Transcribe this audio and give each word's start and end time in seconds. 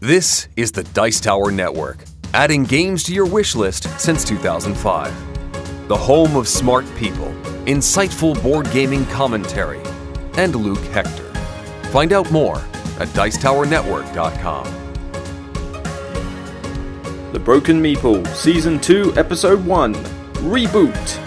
This 0.00 0.48
is 0.56 0.72
the 0.72 0.82
Dice 0.82 1.20
Tower 1.20 1.50
Network, 1.50 2.04
adding 2.34 2.64
games 2.64 3.02
to 3.04 3.14
your 3.14 3.24
wish 3.24 3.54
list 3.54 3.84
since 3.98 4.24
2005. 4.24 5.88
The 5.88 5.96
home 5.96 6.36
of 6.36 6.46
smart 6.46 6.84
people, 6.96 7.32
insightful 7.64 8.40
board 8.42 8.70
gaming 8.72 9.06
commentary, 9.06 9.80
and 10.36 10.54
Luke 10.54 10.84
Hector. 10.92 11.32
Find 11.92 12.12
out 12.12 12.30
more 12.30 12.58
at 12.98 13.08
Dicetowernetwork.com. 13.14 14.64
The 17.32 17.40
Broken 17.40 17.82
Meeple, 17.82 18.26
Season 18.34 18.78
2, 18.78 19.14
Episode 19.16 19.64
1 19.64 19.94
Reboot. 19.94 21.25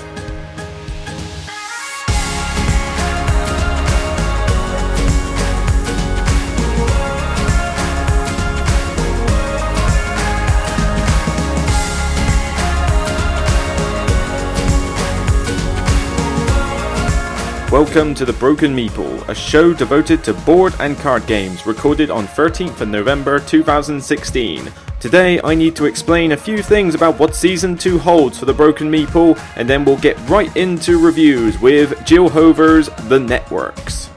Welcome 17.71 18.15
to 18.15 18.25
The 18.25 18.33
Broken 18.33 18.75
Meeple, 18.75 19.29
a 19.29 19.35
show 19.35 19.75
devoted 19.75 20.23
to 20.23 20.33
board 20.33 20.73
and 20.79 20.97
card 20.97 21.27
games, 21.27 21.67
recorded 21.67 22.09
on 22.09 22.25
13th 22.25 22.81
of 22.81 22.87
November 22.87 23.39
2016. 23.39 24.71
Today, 24.99 25.39
I 25.43 25.53
need 25.53 25.75
to 25.75 25.85
explain 25.85 26.31
a 26.31 26.37
few 26.37 26.63
things 26.63 26.95
about 26.95 27.19
what 27.19 27.35
Season 27.35 27.77
2 27.77 27.99
holds 27.99 28.39
for 28.39 28.45
The 28.45 28.55
Broken 28.55 28.89
Meeple, 28.89 29.39
and 29.55 29.69
then 29.69 29.85
we'll 29.85 29.99
get 29.99 30.17
right 30.27 30.53
into 30.57 30.97
reviews 30.97 31.61
with 31.61 32.07
Gil 32.07 32.27
Hova's 32.27 32.89
The 33.07 33.19
Networks. 33.19 34.09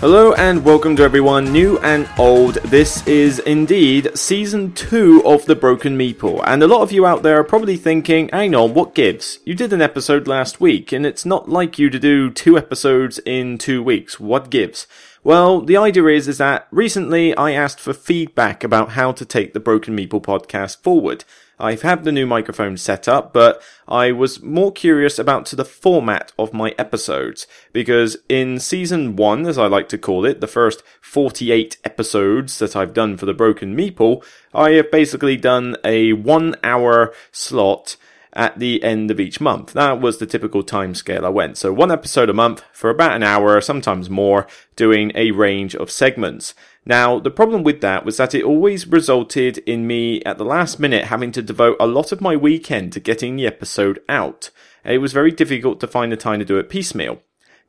Hello 0.00 0.32
and 0.34 0.64
welcome 0.64 0.94
to 0.94 1.02
everyone, 1.02 1.52
new 1.52 1.76
and 1.80 2.08
old. 2.18 2.54
This 2.62 3.04
is 3.08 3.40
indeed 3.40 4.16
season 4.16 4.72
two 4.72 5.20
of 5.26 5.44
The 5.46 5.56
Broken 5.56 5.98
Meeple, 5.98 6.40
and 6.46 6.62
a 6.62 6.68
lot 6.68 6.82
of 6.82 6.92
you 6.92 7.04
out 7.04 7.24
there 7.24 7.40
are 7.40 7.44
probably 7.44 7.76
thinking, 7.76 8.28
hang 8.28 8.54
on, 8.54 8.74
what 8.74 8.94
gives? 8.94 9.40
You 9.44 9.56
did 9.56 9.72
an 9.72 9.82
episode 9.82 10.28
last 10.28 10.60
week, 10.60 10.92
and 10.92 11.04
it's 11.04 11.26
not 11.26 11.48
like 11.48 11.80
you 11.80 11.90
to 11.90 11.98
do 11.98 12.30
two 12.30 12.56
episodes 12.56 13.18
in 13.26 13.58
two 13.58 13.82
weeks. 13.82 14.20
What 14.20 14.50
gives? 14.50 14.86
Well, 15.24 15.62
the 15.62 15.76
idea 15.76 16.06
is, 16.06 16.28
is 16.28 16.38
that 16.38 16.68
recently 16.70 17.36
I 17.36 17.50
asked 17.50 17.80
for 17.80 17.92
feedback 17.92 18.62
about 18.62 18.90
how 18.90 19.10
to 19.10 19.24
take 19.24 19.52
the 19.52 19.58
Broken 19.58 19.96
Meeple 19.96 20.22
podcast 20.22 20.80
forward. 20.80 21.24
I've 21.58 21.82
had 21.82 22.04
the 22.04 22.12
new 22.12 22.26
microphone 22.26 22.76
set 22.76 23.08
up, 23.08 23.32
but 23.32 23.60
I 23.86 24.12
was 24.12 24.42
more 24.42 24.70
curious 24.70 25.18
about 25.18 25.46
to 25.46 25.56
the 25.56 25.64
format 25.64 26.32
of 26.38 26.52
my 26.52 26.74
episodes 26.78 27.46
because 27.72 28.16
in 28.28 28.60
season 28.60 29.16
one, 29.16 29.46
as 29.46 29.58
I 29.58 29.66
like 29.66 29.88
to 29.90 29.98
call 29.98 30.24
it, 30.24 30.40
the 30.40 30.46
first 30.46 30.82
48 31.00 31.78
episodes 31.84 32.58
that 32.58 32.76
I've 32.76 32.94
done 32.94 33.16
for 33.16 33.26
the 33.26 33.34
Broken 33.34 33.76
Meeple, 33.76 34.24
I 34.54 34.70
have 34.72 34.90
basically 34.90 35.36
done 35.36 35.76
a 35.84 36.12
one 36.12 36.54
hour 36.62 37.12
slot 37.32 37.96
at 38.32 38.58
the 38.58 38.82
end 38.84 39.10
of 39.10 39.18
each 39.18 39.40
month. 39.40 39.72
That 39.72 40.00
was 40.00 40.18
the 40.18 40.26
typical 40.26 40.62
time 40.62 40.94
scale 40.94 41.26
I 41.26 41.30
went. 41.30 41.58
So 41.58 41.72
one 41.72 41.90
episode 41.90 42.30
a 42.30 42.34
month 42.34 42.62
for 42.72 42.88
about 42.88 43.16
an 43.16 43.22
hour, 43.24 43.60
sometimes 43.60 44.08
more, 44.08 44.46
doing 44.76 45.10
a 45.14 45.32
range 45.32 45.74
of 45.74 45.90
segments. 45.90 46.54
Now, 46.88 47.18
the 47.20 47.30
problem 47.30 47.64
with 47.64 47.82
that 47.82 48.06
was 48.06 48.16
that 48.16 48.34
it 48.34 48.42
always 48.42 48.86
resulted 48.86 49.58
in 49.58 49.86
me 49.86 50.22
at 50.24 50.38
the 50.38 50.44
last 50.44 50.80
minute 50.80 51.04
having 51.04 51.30
to 51.32 51.42
devote 51.42 51.76
a 51.78 51.86
lot 51.86 52.12
of 52.12 52.22
my 52.22 52.34
weekend 52.34 52.94
to 52.94 53.00
getting 53.00 53.36
the 53.36 53.46
episode 53.46 54.00
out. 54.08 54.48
It 54.86 54.96
was 54.96 55.12
very 55.12 55.30
difficult 55.30 55.80
to 55.80 55.86
find 55.86 56.10
the 56.10 56.16
time 56.16 56.38
to 56.38 56.46
do 56.46 56.56
it 56.56 56.70
piecemeal. 56.70 57.20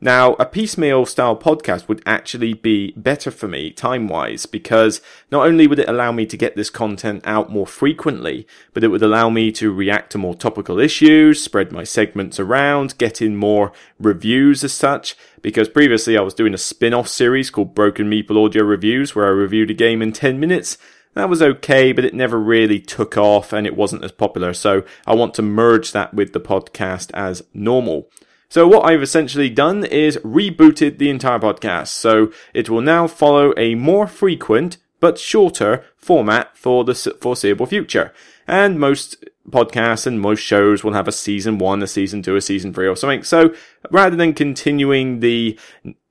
Now, 0.01 0.35
a 0.35 0.45
piecemeal 0.45 1.05
style 1.05 1.35
podcast 1.35 1.89
would 1.89 2.01
actually 2.05 2.53
be 2.53 2.93
better 2.95 3.31
for 3.31 3.49
me 3.49 3.69
time 3.69 4.07
wise 4.07 4.45
because 4.45 5.01
not 5.29 5.45
only 5.45 5.67
would 5.67 5.79
it 5.79 5.89
allow 5.89 6.13
me 6.13 6.25
to 6.27 6.37
get 6.37 6.55
this 6.55 6.69
content 6.69 7.21
out 7.25 7.51
more 7.51 7.67
frequently, 7.67 8.47
but 8.73 8.85
it 8.85 8.87
would 8.87 9.03
allow 9.03 9.29
me 9.29 9.51
to 9.51 9.73
react 9.73 10.13
to 10.13 10.17
more 10.17 10.35
topical 10.35 10.79
issues, 10.79 11.43
spread 11.43 11.73
my 11.73 11.83
segments 11.83 12.39
around, 12.39 12.97
get 12.97 13.21
in 13.21 13.35
more 13.35 13.73
reviews 13.99 14.63
as 14.63 14.71
such. 14.71 15.17
Because 15.41 15.67
previously 15.67 16.17
I 16.17 16.21
was 16.21 16.33
doing 16.33 16.53
a 16.53 16.57
spin 16.57 16.93
off 16.93 17.09
series 17.09 17.49
called 17.49 17.75
Broken 17.75 18.09
Meeple 18.09 18.45
Audio 18.45 18.63
Reviews 18.63 19.15
where 19.15 19.25
I 19.25 19.31
reviewed 19.31 19.69
a 19.69 19.73
game 19.73 20.01
in 20.01 20.13
10 20.13 20.39
minutes. 20.39 20.77
That 21.13 21.27
was 21.29 21.41
okay, 21.41 21.91
but 21.91 22.05
it 22.05 22.13
never 22.13 22.39
really 22.39 22.79
took 22.79 23.17
off 23.17 23.51
and 23.51 23.67
it 23.67 23.75
wasn't 23.75 24.05
as 24.05 24.13
popular. 24.13 24.53
So 24.53 24.85
I 25.05 25.13
want 25.13 25.33
to 25.33 25.41
merge 25.41 25.91
that 25.91 26.13
with 26.13 26.31
the 26.31 26.39
podcast 26.39 27.11
as 27.13 27.43
normal. 27.53 28.09
So 28.49 28.67
what 28.67 28.83
I've 28.85 29.03
essentially 29.03 29.49
done 29.49 29.85
is 29.85 30.17
rebooted 30.17 30.97
the 30.97 31.09
entire 31.09 31.39
podcast. 31.39 31.89
So 31.89 32.31
it 32.53 32.69
will 32.69 32.81
now 32.81 33.07
follow 33.07 33.53
a 33.57 33.75
more 33.75 34.07
frequent 34.07 34.77
but 34.99 35.19
shorter 35.19 35.85
format 35.95 36.57
for 36.57 36.83
the 36.83 36.95
foreseeable 36.95 37.67
future. 37.67 38.11
And 38.47 38.79
most 38.79 39.23
podcasts 39.49 40.07
and 40.07 40.19
most 40.19 40.39
shows 40.39 40.83
will 40.83 40.93
have 40.93 41.07
a 41.07 41.11
season 41.11 41.59
one, 41.59 41.83
a 41.83 41.87
season 41.87 42.21
two, 42.23 42.35
a 42.35 42.41
season 42.41 42.73
three 42.73 42.87
or 42.87 42.95
something. 42.95 43.23
So 43.23 43.53
rather 43.91 44.15
than 44.15 44.33
continuing 44.33 45.19
the 45.19 45.57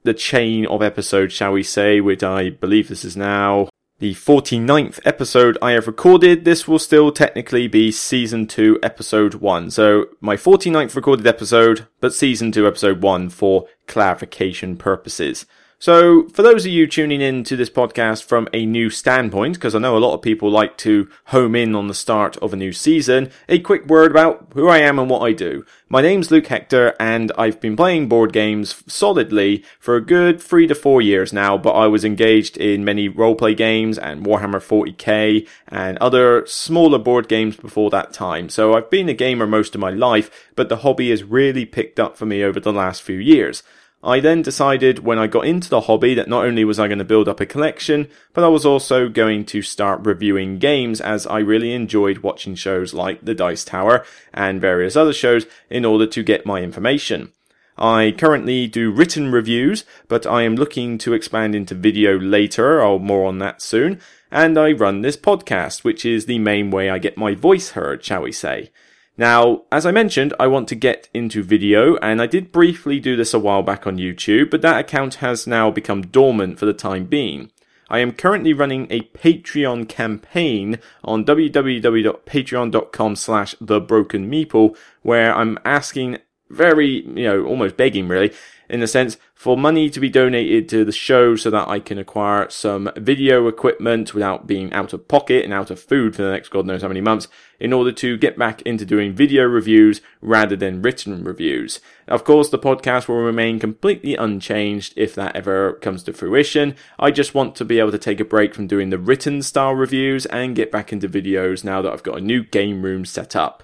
the 0.05 0.15
chain 0.15 0.65
of 0.67 0.81
episodes, 0.81 1.35
shall 1.35 1.53
we 1.53 1.65
say, 1.65 2.01
which 2.01 2.23
I 2.23 2.51
believe 2.51 2.89
this 2.89 3.05
is 3.05 3.17
now 3.17 3.69
the 3.99 4.15
49th 4.15 5.01
episode 5.05 5.59
I 5.61 5.73
have 5.73 5.89
recorded. 5.89 6.45
This 6.45 6.69
will 6.69 6.79
still 6.79 7.11
technically 7.11 7.67
be 7.67 7.91
season 7.91 8.47
2 8.47 8.79
episode 8.83 9.35
1. 9.35 9.71
So 9.73 10.07
my 10.21 10.37
49th 10.37 10.95
recorded 10.95 11.27
episode, 11.27 11.89
but 12.01 12.15
season 12.15 12.53
2 12.53 12.67
episode 12.67 13.03
1 13.03 13.31
for 13.31 13.67
clarification 13.87 14.77
purposes. 14.77 15.47
So, 15.81 16.27
for 16.31 16.43
those 16.43 16.67
of 16.67 16.73
you 16.73 16.89
tuning 16.89 17.21
in 17.21 17.45
to 17.45 17.55
this 17.55 17.71
podcast 17.71 18.25
from 18.25 18.49
a 18.53 18.67
new 18.67 18.91
standpoint, 18.91 19.55
because 19.55 19.77
I 19.77 19.79
know 19.79 19.97
a 19.97 19.99
lot 19.99 20.13
of 20.13 20.23
people 20.23 20.51
like 20.51 20.77
to 20.79 21.09
home 21.27 21.55
in 21.55 21.77
on 21.77 21.87
the 21.87 21.95
start 21.95 22.37
of 22.39 22.53
a 22.53 22.57
new 22.57 22.73
season, 22.73 23.31
a 23.49 23.61
quick 23.61 23.87
word 23.87 24.11
about 24.11 24.49
who 24.55 24.67
I 24.67 24.79
am 24.79 24.99
and 24.99 25.09
what 25.09 25.23
I 25.23 25.33
do. 25.33 25.65
My 25.89 26.03
name's 26.03 26.33
Luke 26.33 26.49
Hector, 26.49 26.97
and 26.99 27.31
I've 27.39 27.61
been 27.61 27.77
playing 27.77 28.09
board 28.09 28.33
games 28.33 28.83
solidly 28.89 29.63
for 29.79 29.95
a 29.95 30.05
good 30.05 30.43
three 30.43 30.67
to 30.67 30.75
four 30.75 31.01
years 31.01 31.33
now, 31.33 31.57
but 31.57 31.75
I 31.75 31.87
was 31.87 32.05
engaged 32.05 32.57
in 32.57 32.85
many 32.85 33.09
roleplay 33.09 33.57
games 33.57 33.99
and 33.99 34.27
Warhammer 34.27 34.61
40k 34.61 35.47
and 35.69 35.97
other 35.99 36.45
smaller 36.49 36.99
board 36.99 37.29
games 37.29 37.57
before 37.57 37.91
that 37.91 38.13
time. 38.13 38.49
So 38.49 38.75
I've 38.75 38.91
been 38.91 39.09
a 39.09 39.15
gamer 39.15 39.47
most 39.47 39.77
of 39.77 39.81
my 39.81 39.91
life, 39.91 40.49
but 40.57 40.69
the 40.69 40.79
hobby 40.79 41.11
has 41.11 41.23
really 41.23 41.65
picked 41.65 42.01
up 42.01 42.17
for 42.17 42.27
me 42.27 42.43
over 42.43 42.59
the 42.59 42.73
last 42.73 43.01
few 43.01 43.19
years. 43.19 43.63
I 44.03 44.21
then 44.21 44.43
decided 44.43 45.01
when 45.01 45.19
I 45.19 45.27
got 45.27 45.47
into 45.47 45.69
the 45.69 45.83
hobby 45.83 46.15
that 46.15 46.29
not 46.29 46.45
only 46.45 46.65
was 46.65 46.79
I 46.79 46.87
going 46.87 47.01
to 47.01 47.05
build 47.05 47.29
up 47.29 47.41
a 47.41 47.47
collection, 47.47 48.09
but 48.33 48.45
I 48.45 48.49
was 48.49 48.65
also 48.65 49.09
going 49.09 49.45
to 49.47 49.61
start 49.61 50.07
reviewing 50.07 50.59
games 50.59 51.01
as 51.01 51.27
I 51.27 51.39
really 51.41 51.73
enjoyed 51.73 52.19
watching 52.19 52.55
shows 52.55 52.95
like 52.95 53.25
The 53.25 53.35
Dice 53.35 53.65
Tower 53.65 54.05
and 54.33 54.61
various 54.61 54.95
other 54.95 55.13
shows 55.13 55.47
in 55.69 55.85
order 55.85 56.07
to 56.07 56.23
get 56.23 56.47
my 56.47 56.63
information. 56.63 57.33
I 57.77 58.15
currently 58.17 58.69
do 58.69 58.93
written 58.93 59.33
reviews, 59.33 59.85
but 60.07 60.27
I 60.27 60.43
am 60.43 60.55
looking 60.55 60.97
to 60.99 61.13
expand 61.13 61.57
into 61.57 61.75
video 61.75 62.19
later, 62.19 62.81
I'll 62.83 63.01
more 63.01 63.27
on 63.27 63.39
that 63.39 63.63
soon, 63.63 64.01
and 64.31 64.57
I 64.59 64.73
run 64.73 65.01
this 65.01 65.17
podcast, 65.17 65.83
which 65.83 66.05
is 66.05 66.27
the 66.27 66.39
main 66.39 66.71
way 66.71 66.89
I 66.89 66.99
get 66.99 67.17
my 67.17 67.35
voice 67.35 67.71
heard, 67.71 68.05
shall 68.05 68.23
we 68.23 68.33
say. 68.33 68.71
Now, 69.19 69.63
as 69.73 69.85
I 69.85 69.91
mentioned, 69.91 70.33
I 70.39 70.47
want 70.47 70.69
to 70.69 70.77
get 70.77 71.09
into 71.13 71.43
video, 71.43 71.97
and 71.97 72.23
I 72.23 72.27
did 72.29 72.53
briefly 72.53 73.01
do 73.01 73.17
this 73.17 73.35
a 73.35 73.41
while 73.41 73.65
back 73.65 73.85
on 73.85 73.97
YouTube, 73.97 74.49
but 74.49 74.63
that 74.63 74.79
account 74.79 75.17
has 75.17 75.45
now 75.45 75.73
become 75.73 76.03
dormant 76.03 76.61
for 76.61 76.67
the 76.67 76.73
time 76.73 77.07
being. 77.07 77.51
I 77.91 77.99
am 77.99 78.13
currently 78.13 78.53
running 78.53 78.87
a 78.91 79.01
Patreon 79.01 79.89
campaign 79.89 80.79
on 81.03 81.25
www.patreon.com 81.25 83.17
slash 83.17 83.57
thebrokenmeeple, 83.57 84.77
where 85.03 85.35
I'm 85.35 85.59
asking 85.65 86.19
very, 86.49 87.05
you 87.05 87.25
know, 87.25 87.45
almost 87.45 87.77
begging 87.77 88.07
really, 88.07 88.33
in 88.69 88.83
a 88.83 88.87
sense, 88.87 89.17
for 89.39 89.57
money 89.57 89.89
to 89.89 90.01
be 90.01 90.09
donated 90.09 90.69
to 90.69 90.85
the 90.85 90.91
show 90.91 91.37
so 91.37 91.49
that 91.49 91.69
I 91.69 91.79
can 91.79 91.97
acquire 91.97 92.51
some 92.51 92.91
video 92.97 93.47
equipment 93.47 94.13
without 94.13 94.49
being 94.49 94.73
out 94.73 94.93
of 94.93 95.07
pocket 95.07 95.45
and 95.45 95.55
out 95.55 95.71
of 95.71 95.79
food 95.79 96.17
for 96.17 96.23
the 96.23 96.33
next 96.33 96.49
God 96.49 96.67
knows 96.67 96.83
how 96.83 96.89
many 96.89 97.01
months 97.01 97.29
in 97.61 97.73
order 97.73 97.93
to 97.93 98.17
get 98.17 98.37
back 98.37 98.63
into 98.63 98.85
doing 98.85 99.13
video 99.13 99.45
reviews 99.45 100.01
rather 100.21 100.57
than 100.57 100.83
written 100.83 101.23
reviews. 101.23 101.79
Of 102.09 102.25
course, 102.25 102.49
the 102.49 102.59
podcast 102.59 103.07
will 103.07 103.19
remain 103.19 103.61
completely 103.61 104.17
unchanged 104.17 104.95
if 104.97 105.15
that 105.15 105.37
ever 105.37 105.75
comes 105.75 106.03
to 106.03 106.13
fruition. 106.13 106.75
I 106.99 107.13
just 107.13 107.33
want 107.33 107.55
to 107.57 107.65
be 107.65 107.79
able 107.79 107.93
to 107.93 107.99
take 107.99 108.19
a 108.19 108.25
break 108.25 108.57
from 108.57 108.67
doing 108.67 108.91
the 108.91 108.99
written 108.99 109.43
style 109.43 109.73
reviews 109.73 110.27
and 110.27 110.57
get 110.57 110.73
back 110.73 110.93
into 110.93 111.09
videos 111.09 111.63
now 111.63 111.81
that 111.81 111.93
I've 111.93 112.03
got 112.03 112.19
a 112.19 112.21
new 112.21 112.43
game 112.43 112.83
room 112.83 113.05
set 113.05 113.37
up. 113.37 113.63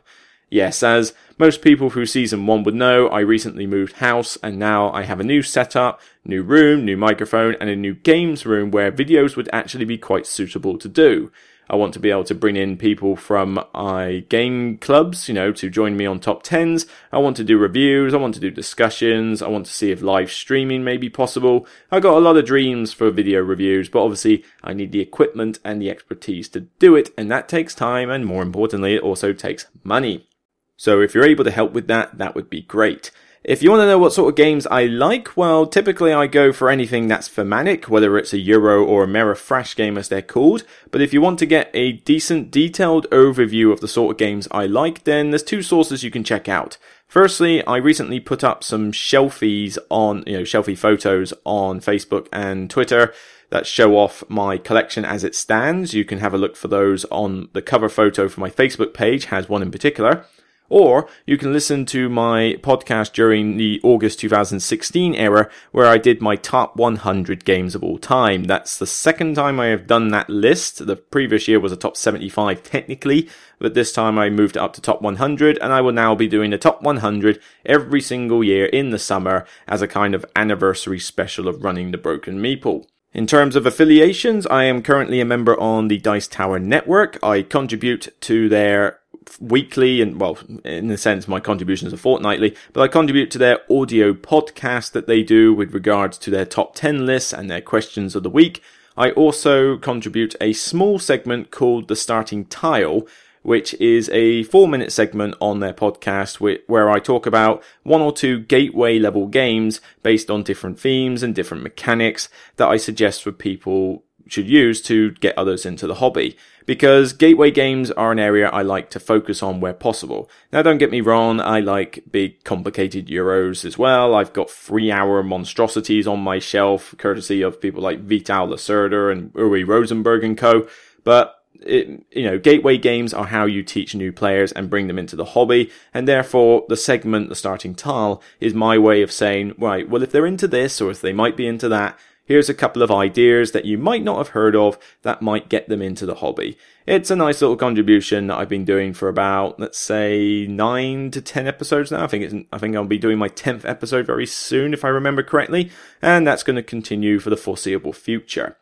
Yes, 0.55 0.85
as 0.85 1.15
most 1.37 1.63
people 1.63 1.91
through 1.91 2.07
season 2.07 2.47
one 2.47 2.63
would 2.63 2.77
know, 2.77 3.09
I 3.09 3.23
recently 3.23 3.67
moved 3.67 3.95
house 3.95 4.39
and 4.41 4.57
now 4.57 4.93
I 4.93 5.03
have 5.03 5.19
a 5.19 5.25
new 5.25 5.43
setup, 5.43 6.01
new 6.25 6.45
room, 6.45 6.85
new 6.85 6.97
microphone, 6.97 7.57
and 7.59 7.69
a 7.69 7.75
new 7.75 7.93
games 7.93 8.47
room 8.47 8.71
where 8.71 8.93
videos 8.93 9.35
would 9.35 9.49
actually 9.53 9.85
be 9.85 9.99
quite 9.99 10.29
suitable 10.29 10.79
to 10.79 10.89
do. 10.89 11.33
I 11.69 11.75
want 11.75 11.93
to 11.95 11.99
be 11.99 12.13
able 12.13 12.23
to 12.23 12.37
bring 12.37 12.55
in 12.55 12.77
people 12.77 13.17
from 13.17 13.65
my 13.75 14.25
game 14.29 14.79
clubs, 14.79 15.27
you 15.27 15.35
know, 15.35 15.51
to 15.51 15.69
join 15.69 15.97
me 15.97 16.07
on 16.07 16.21
top 16.21 16.45
tens. 16.45 16.87
I 17.11 17.19
want 17.19 17.37
to 17.39 17.43
do 17.43 17.59
reviews. 17.59 18.15
I 18.15 18.19
want 18.19 18.35
to 18.35 18.41
do 18.41 18.53
discussions. 18.53 19.43
I 19.43 19.49
want 19.49 19.67
to 19.67 19.73
see 19.73 19.91
if 19.91 20.03
live 20.03 20.31
streaming 20.31 20.85
may 20.85 20.99
be 20.99 21.11
possible. 21.11 21.67
I 21.91 21.99
got 21.99 22.17
a 22.17 22.21
lot 22.21 22.37
of 22.37 22.47
dreams 22.47 22.93
for 22.93 23.11
video 23.11 23.41
reviews, 23.41 23.89
but 23.89 24.05
obviously 24.05 24.45
I 24.63 24.73
need 24.73 24.93
the 24.93 25.01
equipment 25.01 25.59
and 25.65 25.83
the 25.83 25.91
expertise 25.91 26.49
to 26.51 26.61
do 26.61 26.95
it. 26.95 27.13
And 27.19 27.29
that 27.33 27.49
takes 27.49 27.75
time. 27.75 28.09
And 28.09 28.25
more 28.25 28.45
importantly, 28.45 28.95
it 28.95 29.03
also 29.03 29.33
takes 29.33 29.67
money. 29.83 30.29
So 30.77 31.01
if 31.01 31.15
you're 31.15 31.25
able 31.25 31.45
to 31.45 31.51
help 31.51 31.73
with 31.73 31.87
that, 31.89 32.19
that 32.19 32.35
would 32.35 32.51
be 32.51 32.63
great. 32.63 33.11
If 33.45 33.63
you 33.63 33.69
want 33.69 33.83
to 33.83 33.87
know 33.87 33.99
what 33.99 34.15
sort 34.15 34.31
of 34.31 34.37
games 34.37 34.67
I 34.69 34.87
like, 34.87 35.37
well, 35.37 35.67
typically 35.67 36.15
I 36.15 36.27
go 36.27 36.51
for 36.51 36.71
anything 36.71 37.09
that's 37.09 37.29
thematic, 37.29 37.91
whether 37.91 38.17
it's 38.17 38.33
a 38.33 38.39
Euro 38.39 38.83
or 38.83 39.07
Ameritrash 39.07 39.77
game 39.77 39.99
as 39.99 40.09
they're 40.09 40.23
called. 40.23 40.65
But 40.91 41.03
if 41.03 41.13
you 41.13 41.21
want 41.21 41.39
to 41.41 41.47
get 41.47 41.71
a 41.75 41.93
decent, 41.93 42.51
detailed 42.51 43.07
overview 43.11 43.71
of 43.71 43.81
the 43.81 43.89
sort 43.89 44.13
of 44.13 44.19
games 44.19 44.49
I 44.51 44.65
like, 44.65 45.05
then 45.05 45.31
there's 45.31 45.43
two 45.43 45.61
sources 45.61 46.03
you 46.03 46.11
can 46.11 46.25
check 46.25 46.49
out. 46.49 46.79
Firstly, 47.07 47.63
I 47.67 47.77
recently 47.77 48.19
put 48.19 48.43
up 48.43 48.65
some 48.65 48.93
shelfies 48.93 49.77
on, 49.91 50.25
you 50.27 50.39
know, 50.39 50.43
shelfie 50.43 50.79
photos 50.79 51.35
on 51.45 51.81
Facebook 51.81 52.29
and 52.33 52.71
Twitter 52.71 53.13
that 53.51 53.67
show 53.67 53.99
off 53.99 54.25
my 54.31 54.57
collection 54.57 55.05
as 55.05 55.23
it 55.23 55.35
stands. 55.35 55.93
You 55.93 56.07
can 56.07 56.21
have 56.21 56.33
a 56.33 56.39
look 56.39 56.57
for 56.57 56.69
those 56.69 57.05
on 57.07 57.51
the 57.53 57.61
cover 57.61 57.91
photo 57.91 58.27
for 58.27 58.41
my 58.41 58.49
Facebook 58.49 58.95
page, 58.95 59.27
has 59.27 59.51
one 59.51 59.61
in 59.61 59.71
particular. 59.71 60.25
Or 60.71 61.09
you 61.27 61.37
can 61.37 61.53
listen 61.53 61.85
to 61.87 62.09
my 62.09 62.57
podcast 62.63 63.13
during 63.13 63.59
the 63.59 63.81
August 63.83 64.19
2016 64.21 65.15
era 65.15 65.51
where 65.73 65.87
I 65.87 65.99
did 65.99 66.23
my 66.23 66.37
top 66.37 66.77
100 66.77 67.45
games 67.45 67.75
of 67.75 67.85
all 67.85 67.99
time. 67.99 68.45
That's 68.45 68.79
the 68.79 68.87
second 68.87 69.35
time 69.35 69.61
I 69.61 69.67
have 69.67 69.87
done 69.87 70.09
that 70.09 70.31
list. 70.31 70.87
The 70.87 70.97
previous 70.97 71.47
year 71.47 71.61
was 71.61 71.73
a 71.73 71.77
top 71.77 71.97
75 71.97 72.63
technically, 72.63 73.29
but 73.59 73.75
this 73.75 73.93
time 73.93 74.19
I 74.19 74.31
moved 74.31 74.57
it 74.57 74.63
up 74.63 74.73
to 74.75 74.81
top 74.81 75.03
100 75.03 75.59
and 75.59 75.73
I 75.73 75.83
will 75.83 75.93
now 75.93 76.15
be 76.15 76.29
doing 76.29 76.51
the 76.51 76.59
top 76.59 76.83
100 76.83 77.41
every 77.67 78.01
single 78.01 78.43
year 78.43 78.65
in 78.67 78.91
the 78.91 78.99
summer 78.99 79.47
as 79.69 79.83
a 79.83 79.89
kind 79.89 80.15
of 80.15 80.25
anniversary 80.35 80.99
special 80.99 81.47
of 81.47 81.63
running 81.63 81.91
the 81.91 81.99
Broken 81.99 82.41
Meeple. 82.41 82.87
In 83.13 83.29
terms 83.29 83.55
of 83.55 83.65
affiliations, 83.65 84.45
I 84.49 84.65
am 84.65 84.83
currently 84.83 85.21
a 85.21 85.25
member 85.25 85.59
on 85.61 85.87
the 85.87 85.99
Dice 85.99 86.27
Tower 86.27 86.59
Network. 86.59 87.17
I 87.23 87.43
contribute 87.43 88.09
to 88.23 88.49
their 88.49 88.99
weekly 89.41 90.01
and 90.01 90.21
well 90.21 90.39
in 90.65 90.91
a 90.91 90.99
sense 90.99 91.27
my 91.27 91.41
contributions 91.41 91.93
are 91.93 91.99
fortnightly 91.99 92.55
but 92.73 92.83
i 92.83 92.89
contribute 92.89 93.31
to 93.31 93.39
their 93.39 93.61
audio 93.71 94.13
podcast 94.13 94.93
that 94.93 95.07
they 95.07 95.23
do 95.23 95.53
with 95.53 95.75
regards 95.75 96.19
to 96.19 96.31
their 96.31 96.45
top 96.45 96.75
10 96.75 97.07
lists 97.07 97.33
and 97.33 97.51
their 97.51 97.61
questions 97.61 98.15
of 98.15 98.23
the 98.23 98.31
week 98.31 98.63
i 98.97 99.11
also 99.13 99.77
contribute 99.79 100.35
a 100.41 100.53
small 100.53 100.99
segment 100.99 101.51
called 101.51 101.89
the 101.89 101.97
starting 101.97 102.45
tile 102.47 103.07
which 103.45 103.75
is 103.75 104.09
a 104.09 104.43
four 104.45 104.67
minute 104.67 104.91
segment 104.91 105.35
on 105.39 105.61
their 105.61 105.75
podcast 105.75 106.41
where 106.67 106.91
I 106.91 106.99
talk 106.99 107.27
about 107.27 107.63
one 107.83 108.01
or 108.01 108.11
two 108.11 108.41
gateway 108.41 108.99
level 108.99 109.27
games 109.27 109.83
based 110.03 110.31
on 110.31 110.43
different 110.43 110.81
themes 110.81 111.23
and 111.23 111.35
different 111.35 111.63
mechanics 111.63 112.31
that 112.57 112.69
I 112.69 112.79
suggest 112.79 113.23
for 113.23 113.33
people 113.33 114.03
should 114.27 114.49
use 114.49 114.81
to 114.83 115.11
get 115.13 115.37
others 115.37 115.67
into 115.67 115.87
the 115.87 115.97
hobby. 115.97 116.37
Because 116.67 117.13
gateway 117.13 117.51
games 117.51 117.91
are 117.91 118.13
an 118.13 118.19
area 118.19 118.49
I 118.49 118.63
like 118.63 118.89
to 118.91 119.01
focus 119.01 119.43
on 119.43 119.61
where 119.61 119.75
possible. 119.75 120.31
Now 120.53 120.63
don't 120.63 120.79
get 120.79 120.91
me 120.91 121.01
wrong, 121.03 121.41
I 121.41 121.61
like 121.61 122.05
big 122.11 122.43
complicated 122.45 123.09
Euros 123.09 123.65
as 123.65 123.77
well. 123.77 124.15
I've 124.15 124.33
got 124.33 124.51
three 124.51 124.91
hour 124.91 125.23
monstrosities 125.23 126.07
on 126.07 126.21
my 126.21 126.39
shelf, 126.39 126.95
courtesy 126.97 127.43
of 127.43 127.61
people 127.61 127.83
like 127.83 128.01
Vital 128.01 128.49
Lacerda 128.49 129.13
and 129.13 129.33
Uwe 129.35 129.67
Rosenberg 129.67 130.25
and 130.25 130.39
co. 130.39 130.67
But 131.05 131.39
it, 131.61 132.05
you 132.11 132.25
know, 132.25 132.39
gateway 132.39 132.79
games 132.79 133.15
are 133.15 133.27
how 133.27 133.45
you 133.45 133.63
teach 133.63 133.95
new 133.95 134.13
players 134.13 134.53
and 134.53 134.71
bring 134.71 134.87
them 134.87 134.99
into 134.99 135.17
the 135.17 135.25
hobby, 135.25 135.71
and 135.93 136.07
therefore 136.07 136.65
the 136.69 136.77
segment, 136.77 137.29
the 137.29 137.35
starting 137.35 137.75
tile, 137.75 138.23
is 138.41 138.55
my 138.55 138.79
way 138.79 139.03
of 139.03 139.13
saying, 139.13 139.55
right, 139.59 139.89
well, 139.89 140.03
if 140.03 140.13
they're 140.13 140.27
into 140.27 140.49
this 140.49 140.81
or 140.81 140.91
if 140.91 141.01
they 141.01 141.13
might 141.13 141.37
be 141.37 141.47
into 141.47 141.69
that, 141.69 141.99
Here's 142.27 142.49
a 142.49 142.55
couple 142.55 142.83
of 142.83 142.91
ideas 142.91 143.53
that 143.53 143.67
you 143.67 143.77
might 143.77 144.03
not 144.03 144.17
have 144.17 144.29
heard 144.29 144.57
of 144.57 144.79
that 145.03 145.21
might 145.21 145.51
get 145.51 145.69
them 145.69 145.83
into 145.83 146.07
the 146.07 146.17
hobby. 146.17 146.57
It's 146.87 147.11
a 147.11 147.17
nice 147.17 147.43
little 147.43 147.57
contribution 147.57 148.29
that 148.29 148.39
I've 148.39 148.49
been 148.49 148.65
doing 148.65 148.95
for 148.95 149.09
about, 149.09 149.61
let's 149.61 149.79
say, 149.79 150.47
nine 150.47 151.11
to 151.11 151.21
ten 151.21 151.47
episodes 151.47 151.91
now. 151.91 152.03
I 152.03 152.07
think 152.07 152.25
it's, 152.25 152.35
I 152.51 152.57
think 152.57 152.77
I'll 152.77 152.87
be 152.87 152.97
doing 152.97 153.19
my 153.19 153.29
tenth 153.29 153.67
episode 153.67 154.07
very 154.07 154.27
soon, 154.27 154.73
if 154.73 154.87
I 154.87 154.89
remember 154.89 155.23
correctly, 155.23 155.71
and 156.01 156.27
that's 156.27 156.43
going 156.43 156.57
to 156.57 156.63
continue 156.63 157.19
for 157.19 157.29
the 157.29 157.37
foreseeable 157.37 157.93
future. 157.93 158.57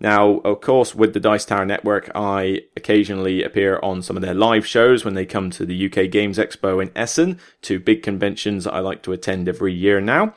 Now, 0.00 0.38
of 0.38 0.60
course, 0.62 0.94
with 0.94 1.12
the 1.12 1.20
Dice 1.20 1.44
Tower 1.44 1.64
Network, 1.64 2.10
I 2.14 2.62
occasionally 2.76 3.44
appear 3.44 3.78
on 3.84 4.02
some 4.02 4.16
of 4.16 4.22
their 4.22 4.34
live 4.34 4.66
shows 4.66 5.04
when 5.04 5.14
they 5.14 5.26
come 5.26 5.50
to 5.50 5.64
the 5.64 5.86
UK 5.86 6.10
Games 6.10 6.38
Expo 6.38 6.82
in 6.82 6.90
Essen, 6.96 7.38
two 7.60 7.78
big 7.78 8.02
conventions 8.02 8.66
I 8.66 8.80
like 8.80 9.02
to 9.02 9.12
attend 9.12 9.48
every 9.48 9.72
year 9.72 10.00
now. 10.00 10.34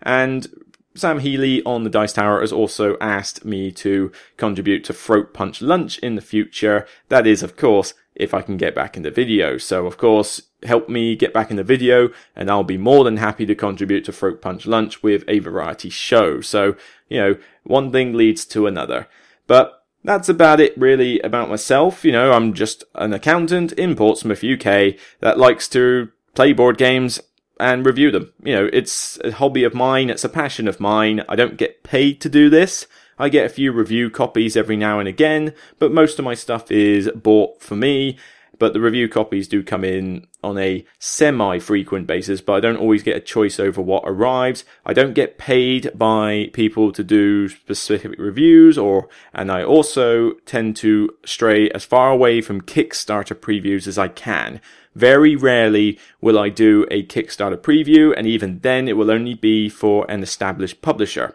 And 0.00 0.46
Sam 0.94 1.20
Healey 1.20 1.62
on 1.64 1.84
the 1.84 1.90
Dice 1.90 2.12
Tower 2.12 2.40
has 2.40 2.52
also 2.52 2.96
asked 3.00 3.44
me 3.44 3.70
to 3.72 4.12
contribute 4.36 4.84
to 4.84 4.92
Throat 4.92 5.32
Punch 5.32 5.62
Lunch 5.62 5.98
in 5.98 6.16
the 6.16 6.20
future. 6.20 6.86
That 7.08 7.26
is, 7.26 7.42
of 7.42 7.56
course, 7.56 7.94
if 8.14 8.34
I 8.34 8.42
can 8.42 8.58
get 8.58 8.74
back 8.74 8.96
in 8.96 9.02
the 9.02 9.10
video. 9.10 9.56
So, 9.56 9.86
of 9.86 9.96
course, 9.96 10.42
help 10.64 10.88
me 10.88 11.16
get 11.16 11.32
back 11.32 11.50
in 11.50 11.56
the 11.56 11.64
video, 11.64 12.10
and 12.36 12.50
I'll 12.50 12.62
be 12.62 12.76
more 12.76 13.04
than 13.04 13.16
happy 13.16 13.46
to 13.46 13.54
contribute 13.54 14.04
to 14.04 14.12
Throat 14.12 14.42
Punch 14.42 14.66
Lunch 14.66 15.02
with 15.02 15.24
a 15.28 15.38
variety 15.38 15.88
show. 15.88 16.40
So, 16.40 16.76
you 17.08 17.18
know, 17.18 17.36
one 17.64 17.90
thing 17.90 18.12
leads 18.12 18.44
to 18.46 18.66
another. 18.66 19.08
But 19.46 19.84
that's 20.04 20.28
about 20.28 20.60
it 20.60 20.76
really 20.76 21.20
about 21.20 21.48
myself. 21.48 22.04
You 22.04 22.12
know, 22.12 22.32
I'm 22.32 22.52
just 22.52 22.84
an 22.94 23.14
accountant 23.14 23.72
in 23.72 23.96
Portsmouth, 23.96 24.44
UK 24.44 24.96
that 25.20 25.38
likes 25.38 25.68
to 25.68 26.10
play 26.34 26.52
board 26.52 26.76
games 26.76 27.20
and 27.60 27.86
review 27.86 28.10
them. 28.10 28.32
You 28.42 28.54
know, 28.54 28.70
it's 28.72 29.18
a 29.24 29.32
hobby 29.32 29.64
of 29.64 29.74
mine, 29.74 30.10
it's 30.10 30.24
a 30.24 30.28
passion 30.28 30.68
of 30.68 30.80
mine. 30.80 31.22
I 31.28 31.36
don't 31.36 31.56
get 31.56 31.82
paid 31.82 32.20
to 32.22 32.28
do 32.28 32.50
this. 32.50 32.86
I 33.18 33.28
get 33.28 33.46
a 33.46 33.50
few 33.50 33.72
review 33.72 34.10
copies 34.10 34.56
every 34.56 34.76
now 34.76 34.98
and 34.98 35.08
again, 35.08 35.54
but 35.78 35.92
most 35.92 36.18
of 36.18 36.24
my 36.24 36.34
stuff 36.34 36.70
is 36.70 37.10
bought 37.14 37.62
for 37.62 37.76
me. 37.76 38.18
But 38.62 38.74
the 38.74 38.80
review 38.80 39.08
copies 39.08 39.48
do 39.48 39.64
come 39.64 39.82
in 39.82 40.28
on 40.40 40.56
a 40.56 40.86
semi 41.00 41.58
frequent 41.58 42.06
basis, 42.06 42.40
but 42.40 42.52
I 42.52 42.60
don't 42.60 42.76
always 42.76 43.02
get 43.02 43.16
a 43.16 43.20
choice 43.20 43.58
over 43.58 43.82
what 43.82 44.04
arrives. 44.06 44.64
I 44.86 44.92
don't 44.92 45.14
get 45.14 45.36
paid 45.36 45.90
by 45.96 46.48
people 46.52 46.92
to 46.92 47.02
do 47.02 47.48
specific 47.48 48.16
reviews 48.20 48.78
or, 48.78 49.08
and 49.34 49.50
I 49.50 49.64
also 49.64 50.34
tend 50.46 50.76
to 50.76 51.10
stray 51.24 51.70
as 51.70 51.84
far 51.84 52.12
away 52.12 52.40
from 52.40 52.60
Kickstarter 52.60 53.34
previews 53.34 53.88
as 53.88 53.98
I 53.98 54.06
can. 54.06 54.60
Very 54.94 55.34
rarely 55.34 55.98
will 56.20 56.38
I 56.38 56.48
do 56.48 56.86
a 56.88 57.02
Kickstarter 57.02 57.56
preview, 57.56 58.14
and 58.16 58.28
even 58.28 58.60
then 58.60 58.86
it 58.86 58.96
will 58.96 59.10
only 59.10 59.34
be 59.34 59.68
for 59.68 60.08
an 60.08 60.22
established 60.22 60.82
publisher. 60.82 61.34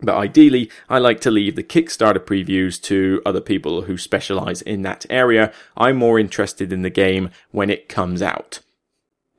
But 0.00 0.16
ideally, 0.16 0.70
I 0.88 0.98
like 0.98 1.20
to 1.22 1.30
leave 1.30 1.56
the 1.56 1.62
Kickstarter 1.62 2.18
previews 2.18 2.80
to 2.82 3.22
other 3.24 3.40
people 3.40 3.82
who 3.82 3.96
specialize 3.96 4.60
in 4.62 4.82
that 4.82 5.06
area. 5.08 5.52
I'm 5.76 5.96
more 5.96 6.18
interested 6.18 6.72
in 6.72 6.82
the 6.82 6.90
game 6.90 7.30
when 7.52 7.70
it 7.70 7.88
comes 7.88 8.20
out. 8.20 8.60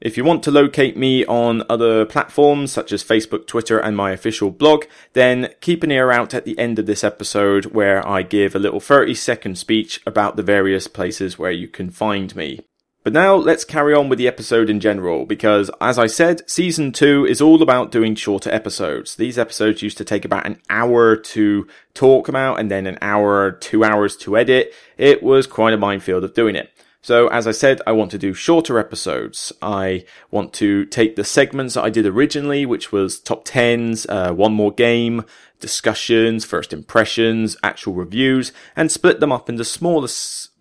If 0.02 0.18
you 0.18 0.24
want 0.24 0.44
to 0.44 0.52
locate 0.52 0.98
me 0.98 1.26
on 1.26 1.64
other 1.70 2.06
platforms 2.06 2.72
such 2.72 2.92
as 2.92 3.04
Facebook, 3.04 3.48
Twitter, 3.48 3.80
and 3.80 3.96
my 3.96 4.12
official 4.12 4.52
blog, 4.52 4.86
then 5.14 5.54
keep 5.62 5.84
an 5.84 5.92
ear 5.92 6.12
out 6.12 6.34
at 6.34 6.46
the 6.46 6.60
end 6.60 6.78
of 6.80 6.86
this 6.86 7.04
episode 7.04 7.68
where 7.68 8.06
I 8.08 8.22
give 8.22 8.56
a 8.56 8.60
little 8.60 8.82
30 8.82 9.14
second 9.16 9.58
speech 9.58 10.02
about 10.06 10.36
the 10.36 10.44
various 10.44 10.88
places 10.88 11.40
where 11.40 11.52
you 11.52 11.68
can 11.68 11.90
find 11.90 12.36
me. 12.36 12.60
But 13.06 13.14
now 13.14 13.36
let's 13.36 13.64
carry 13.64 13.94
on 13.94 14.10
with 14.10 14.18
the 14.18 14.28
episode 14.28 14.68
in 14.68 14.80
general, 14.80 15.28
because 15.28 15.70
as 15.80 16.00
I 16.00 16.08
said, 16.08 16.42
season 16.50 16.92
two 16.92 17.24
is 17.24 17.40
all 17.40 17.62
about 17.62 17.92
doing 17.92 18.16
shorter 18.16 18.50
episodes. 18.50 19.16
These 19.16 19.38
episodes 19.38 19.84
used 19.84 20.00
to 20.00 20.04
take 20.04 20.26
about 20.26 20.48
an 20.48 20.60
hour 20.72 21.16
to 21.16 21.68
talk 21.94 22.28
about 22.28 22.60
and 22.60 22.72
then 22.72 22.88
an 22.88 22.98
hour, 23.04 23.52
two 23.52 23.84
hours 23.84 24.18
to 24.18 24.36
edit. 24.36 24.74
It 24.98 25.22
was 25.22 25.46
quite 25.46 25.76
a 25.76 25.78
minefield 25.78 26.24
of 26.24 26.34
doing 26.34 26.56
it. 26.56 26.72
So 27.04 27.28
as 27.28 27.46
I 27.46 27.52
said, 27.52 27.80
I 27.86 27.92
want 27.92 28.10
to 28.10 28.18
do 28.18 28.34
shorter 28.34 28.80
episodes. 28.80 29.54
I 29.62 30.06
want 30.32 30.52
to 30.54 30.86
take 30.86 31.16
the 31.16 31.24
segments 31.24 31.76
that 31.76 31.84
I 31.84 31.92
did 31.92 32.08
originally, 32.08 32.66
which 32.66 32.92
was 32.92 33.20
top 33.20 33.46
tens, 33.46 34.08
uh, 34.10 34.34
one 34.34 34.54
more 34.54 34.72
game, 34.72 35.26
discussions, 35.60 36.44
first 36.44 36.74
impressions, 36.74 37.56
actual 37.62 37.94
reviews, 37.94 38.52
and 38.76 38.92
split 38.92 39.20
them 39.20 39.32
up 39.32 39.48
into 39.48 39.64
smaller 39.64 40.08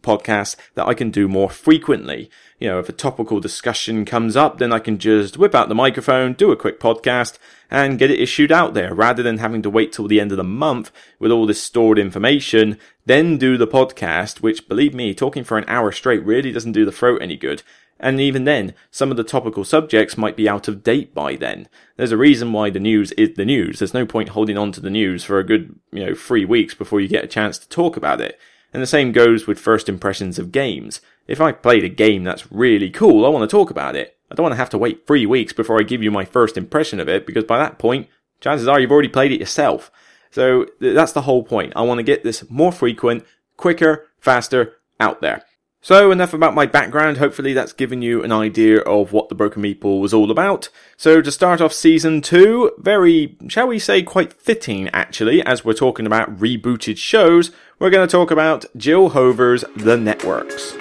podcasts 0.05 0.57
that 0.75 0.87
I 0.87 0.95
can 0.95 1.11
do 1.11 1.27
more 1.27 1.51
frequently. 1.51 2.31
You 2.61 2.69
know, 2.69 2.79
if 2.79 2.89
a 2.89 2.93
topical 2.93 3.41
discussion 3.41 4.05
comes 4.05 4.37
up, 4.37 4.59
then 4.59 4.73
I 4.73 4.79
can 4.79 4.99
just 4.99 5.37
whip 5.37 5.55
out 5.55 5.69
the 5.69 5.75
microphone, 5.75 6.35
do 6.35 6.53
a 6.53 6.57
quick 6.57 6.79
podcast, 6.79 7.39
and 7.71 7.99
get 7.99 8.11
it 8.11 8.21
issued 8.21 8.53
out 8.53 8.75
there 8.75 8.95
rather 8.95 9.23
than 9.23 9.39
having 9.39 9.63
to 9.63 9.71
wait 9.71 9.93
till 9.93 10.07
the 10.07 10.21
end 10.21 10.31
of 10.31 10.37
the 10.37 10.45
month 10.45 10.93
with 11.19 11.33
all 11.33 11.47
this 11.47 11.63
stored 11.63 11.99
information, 11.99 12.79
then 13.07 13.39
do 13.39 13.57
the 13.57 13.67
podcast, 13.67 14.41
which 14.41 14.69
believe 14.69 14.95
me, 14.95 15.15
talking 15.15 15.43
for 15.43 15.59
an 15.59 15.65
hour 15.67 15.91
straight 15.91 16.25
really 16.25 16.53
doesn't 16.53 16.73
do 16.73 16.85
the 16.85 16.93
throat 16.93 17.21
any 17.21 17.37
good. 17.37 17.63
And 18.01 18.21
even 18.21 18.45
then, 18.45 18.75
some 18.91 19.11
of 19.11 19.17
the 19.17 19.25
topical 19.25 19.65
subjects 19.65 20.19
might 20.19 20.37
be 20.37 20.49
out 20.49 20.69
of 20.69 20.83
date 20.83 21.15
by 21.15 21.37
then. 21.37 21.69
There's 21.97 22.13
a 22.13 22.17
reason 22.17 22.53
why 22.53 22.71
the 22.71 22.81
news 22.81 23.13
is 23.13 23.35
the 23.35 23.45
news. 23.45 23.79
There's 23.79 23.95
no 23.95 24.05
point 24.05 24.31
holding 24.31 24.59
on 24.59 24.73
to 24.73 24.81
the 24.81 24.91
news 24.91 25.25
for 25.25 25.39
a 25.39 25.45
good, 25.45 25.79
you 25.93 26.05
know, 26.05 26.15
three 26.15 26.45
weeks 26.45 26.75
before 26.75 27.01
you 27.01 27.09
get 27.09 27.25
a 27.25 27.29
chance 27.29 27.59
to 27.59 27.69
talk 27.69 27.97
about 27.97 28.21
it. 28.21 28.39
And 28.75 28.83
the 28.83 28.89
same 28.89 29.13
goes 29.13 29.47
with 29.47 29.59
first 29.59 29.89
impressions 29.89 30.39
of 30.39 30.53
games. 30.53 31.01
If 31.29 31.41
I 31.41 31.53
played 31.53 31.85
a 31.85 31.89
game 31.89 32.25
that's 32.25 32.51
really 32.53 32.91
cool, 32.91 33.25
I 33.25 33.29
want 33.29 33.49
to 33.49 33.57
talk 33.57 33.71
about 33.71 33.95
it. 33.95 34.19
I 34.31 34.35
don't 34.35 34.43
want 34.43 34.53
to 34.53 34.59
have 34.59 34.71
to 34.71 34.79
wait 34.79 35.07
three 35.07 35.25
weeks 35.25 35.53
before 35.53 35.79
I 35.79 35.85
give 35.85 36.03
you 36.03 36.11
my 36.11 36.25
first 36.25 36.57
impression 36.57 36.99
of 36.99 37.09
it 37.09 37.25
because 37.25 37.45
by 37.45 37.57
that 37.57 37.79
point, 37.79 38.09
chances 38.41 38.67
are 38.67 38.81
you've 38.81 38.91
already 38.91 39.09
played 39.09 39.31
it 39.31 39.39
yourself. 39.39 39.93
So 40.33 40.67
that's 40.81 41.13
the 41.13 41.23
whole 41.23 41.45
point. 41.45 41.73
I 41.77 41.83
want 41.83 41.99
to 41.99 42.03
get 42.03 42.25
this 42.25 42.51
more 42.51 42.73
frequent, 42.73 43.25
quicker, 43.57 44.09
faster, 44.19 44.75
out 44.99 45.21
there. 45.21 45.45
So 45.85 46.11
enough 46.11 46.33
about 46.33 46.55
my 46.55 46.65
background. 46.65 47.19
Hopefully 47.19 47.53
that's 47.53 47.75
given 47.75 48.01
you 48.01 48.25
an 48.25 48.33
idea 48.33 48.79
of 48.79 49.13
what 49.13 49.29
the 49.29 49.35
Broken 49.35 49.63
Meeple 49.63 50.01
was 50.01 50.15
all 50.15 50.31
about. 50.31 50.71
So 50.97 51.21
to 51.21 51.31
start 51.31 51.61
off 51.61 51.75
season 51.75 52.23
two, 52.23 52.73
very, 52.79 53.37
shall 53.49 53.67
we 53.67 53.79
say, 53.79 54.03
quite 54.03 54.33
fitting 54.33 54.89
actually, 54.95 55.43
as 55.43 55.63
we're 55.63 55.75
talking 55.75 56.07
about 56.07 56.39
rebooted 56.39 56.97
shows, 56.97 57.53
we're 57.79 57.91
going 57.91 58.09
to 58.09 58.11
talk 58.11 58.31
about 58.31 58.65
Gil 58.79 59.11
Hova's 59.11 59.63
The 59.77 59.99
Networks. 59.99 60.75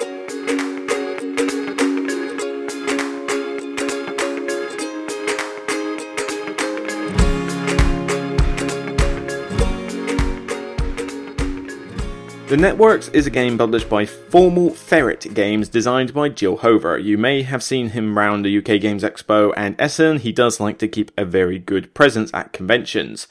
The 12.54 12.58
Networks 12.58 13.08
is 13.08 13.26
a 13.26 13.32
game 13.32 13.58
published 13.58 13.90
by 13.90 14.06
Formal 14.06 14.70
Ferret 14.70 15.34
Games, 15.34 15.68
designed 15.68 16.14
by 16.14 16.30
Gil 16.30 16.58
Hova. 16.58 17.02
You 17.02 17.18
may 17.18 17.42
have 17.42 17.64
seen 17.64 17.90
him 17.90 18.16
round 18.16 18.46
the 18.46 18.56
UK 18.60 18.80
Games 18.80 19.02
Expo 19.02 19.52
and 19.58 19.76
Essen. 19.82 20.20
He 20.20 20.32
does 20.32 20.60
like 20.60 20.78
to 20.78 20.88
keep 20.88 21.12
a 21.18 21.26
very 21.26 21.58
good 21.58 21.96
presence 21.96 22.30
at 22.32 22.54
conventions. 22.54 23.28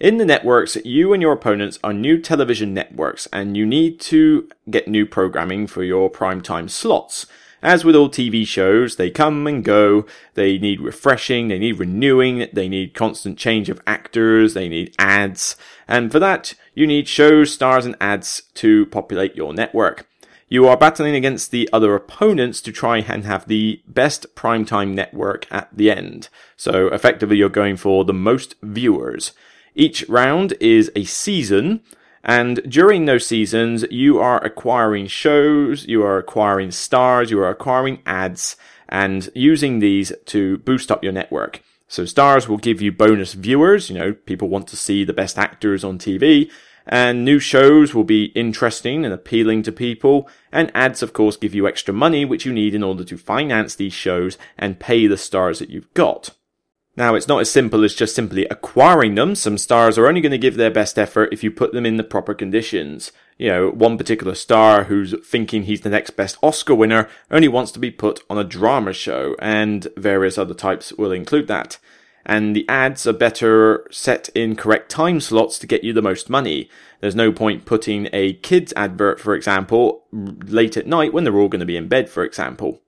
In 0.00 0.18
the 0.18 0.24
networks, 0.24 0.76
you 0.84 1.12
and 1.12 1.22
your 1.22 1.34
opponents 1.34 1.78
are 1.84 1.92
new 1.92 2.20
television 2.20 2.74
networks, 2.74 3.28
and 3.32 3.56
you 3.56 3.64
need 3.64 4.00
to 4.00 4.48
get 4.68 4.88
new 4.88 5.06
programming 5.06 5.68
for 5.68 5.84
your 5.84 6.10
primetime 6.10 6.68
slots. 6.68 7.26
As 7.64 7.82
with 7.82 7.96
all 7.96 8.10
TV 8.10 8.46
shows, 8.46 8.96
they 8.96 9.10
come 9.10 9.46
and 9.46 9.64
go, 9.64 10.04
they 10.34 10.58
need 10.58 10.82
refreshing, 10.82 11.48
they 11.48 11.58
need 11.58 11.78
renewing, 11.78 12.46
they 12.52 12.68
need 12.68 12.92
constant 12.92 13.38
change 13.38 13.70
of 13.70 13.80
actors, 13.86 14.52
they 14.52 14.68
need 14.68 14.94
ads, 14.98 15.56
and 15.88 16.12
for 16.12 16.18
that, 16.18 16.52
you 16.74 16.86
need 16.86 17.08
shows, 17.08 17.54
stars, 17.54 17.86
and 17.86 17.96
ads 18.02 18.42
to 18.56 18.84
populate 18.86 19.34
your 19.34 19.54
network. 19.54 20.06
You 20.46 20.68
are 20.68 20.76
battling 20.76 21.14
against 21.14 21.52
the 21.52 21.70
other 21.72 21.94
opponents 21.94 22.60
to 22.60 22.70
try 22.70 22.98
and 22.98 23.24
have 23.24 23.48
the 23.48 23.80
best 23.88 24.34
primetime 24.34 24.92
network 24.92 25.50
at 25.50 25.74
the 25.74 25.90
end. 25.90 26.28
So 26.58 26.88
effectively, 26.88 27.38
you're 27.38 27.48
going 27.48 27.78
for 27.78 28.04
the 28.04 28.12
most 28.12 28.56
viewers. 28.62 29.32
Each 29.74 30.06
round 30.06 30.52
is 30.60 30.92
a 30.94 31.04
season, 31.04 31.80
and 32.24 32.62
during 32.66 33.04
those 33.04 33.26
seasons, 33.26 33.84
you 33.90 34.18
are 34.18 34.42
acquiring 34.42 35.06
shows, 35.06 35.86
you 35.86 36.02
are 36.02 36.16
acquiring 36.16 36.70
stars, 36.70 37.30
you 37.30 37.38
are 37.38 37.50
acquiring 37.50 38.00
ads, 38.06 38.56
and 38.88 39.28
using 39.34 39.78
these 39.78 40.10
to 40.26 40.58
boost 40.58 40.90
up 40.90 41.04
your 41.04 41.12
network. 41.12 41.62
So 41.86 42.06
stars 42.06 42.48
will 42.48 42.56
give 42.56 42.80
you 42.80 42.92
bonus 42.92 43.34
viewers, 43.34 43.90
you 43.90 43.98
know, 43.98 44.14
people 44.14 44.48
want 44.48 44.68
to 44.68 44.76
see 44.76 45.04
the 45.04 45.12
best 45.12 45.38
actors 45.38 45.84
on 45.84 45.98
TV, 45.98 46.50
and 46.86 47.24
new 47.24 47.38
shows 47.38 47.94
will 47.94 48.04
be 48.04 48.26
interesting 48.34 49.04
and 49.04 49.12
appealing 49.12 49.62
to 49.64 49.72
people, 49.72 50.28
and 50.50 50.72
ads 50.74 51.02
of 51.02 51.12
course 51.12 51.36
give 51.36 51.54
you 51.54 51.68
extra 51.68 51.92
money 51.92 52.24
which 52.24 52.46
you 52.46 52.52
need 52.52 52.74
in 52.74 52.82
order 52.82 53.04
to 53.04 53.18
finance 53.18 53.74
these 53.74 53.92
shows 53.92 54.38
and 54.56 54.80
pay 54.80 55.06
the 55.06 55.18
stars 55.18 55.58
that 55.58 55.70
you've 55.70 55.92
got. 55.92 56.30
Now, 56.96 57.16
it's 57.16 57.26
not 57.26 57.40
as 57.40 57.50
simple 57.50 57.82
as 57.84 57.94
just 57.94 58.14
simply 58.14 58.46
acquiring 58.46 59.16
them. 59.16 59.34
Some 59.34 59.58
stars 59.58 59.98
are 59.98 60.06
only 60.06 60.20
going 60.20 60.30
to 60.30 60.38
give 60.38 60.54
their 60.54 60.70
best 60.70 60.96
effort 60.96 61.32
if 61.32 61.42
you 61.42 61.50
put 61.50 61.72
them 61.72 61.84
in 61.84 61.96
the 61.96 62.04
proper 62.04 62.34
conditions. 62.34 63.10
You 63.36 63.48
know, 63.48 63.70
one 63.70 63.98
particular 63.98 64.36
star 64.36 64.84
who's 64.84 65.12
thinking 65.26 65.64
he's 65.64 65.80
the 65.80 65.90
next 65.90 66.10
best 66.10 66.38
Oscar 66.40 66.74
winner 66.74 67.08
only 67.32 67.48
wants 67.48 67.72
to 67.72 67.80
be 67.80 67.90
put 67.90 68.22
on 68.30 68.38
a 68.38 68.44
drama 68.44 68.92
show, 68.92 69.34
and 69.40 69.88
various 69.96 70.38
other 70.38 70.54
types 70.54 70.92
will 70.92 71.10
include 71.10 71.48
that. 71.48 71.78
And 72.24 72.54
the 72.54 72.66
ads 72.68 73.08
are 73.08 73.12
better 73.12 73.86
set 73.90 74.28
in 74.30 74.54
correct 74.54 74.88
time 74.88 75.20
slots 75.20 75.58
to 75.58 75.66
get 75.66 75.82
you 75.82 75.92
the 75.92 76.00
most 76.00 76.30
money. 76.30 76.70
There's 77.00 77.16
no 77.16 77.32
point 77.32 77.66
putting 77.66 78.08
a 78.12 78.34
kids 78.34 78.72
advert, 78.76 79.18
for 79.18 79.34
example, 79.34 80.04
late 80.12 80.76
at 80.76 80.86
night 80.86 81.12
when 81.12 81.24
they're 81.24 81.36
all 81.36 81.48
going 81.48 81.58
to 81.58 81.66
be 81.66 81.76
in 81.76 81.88
bed, 81.88 82.08
for 82.08 82.24
example. 82.24 82.80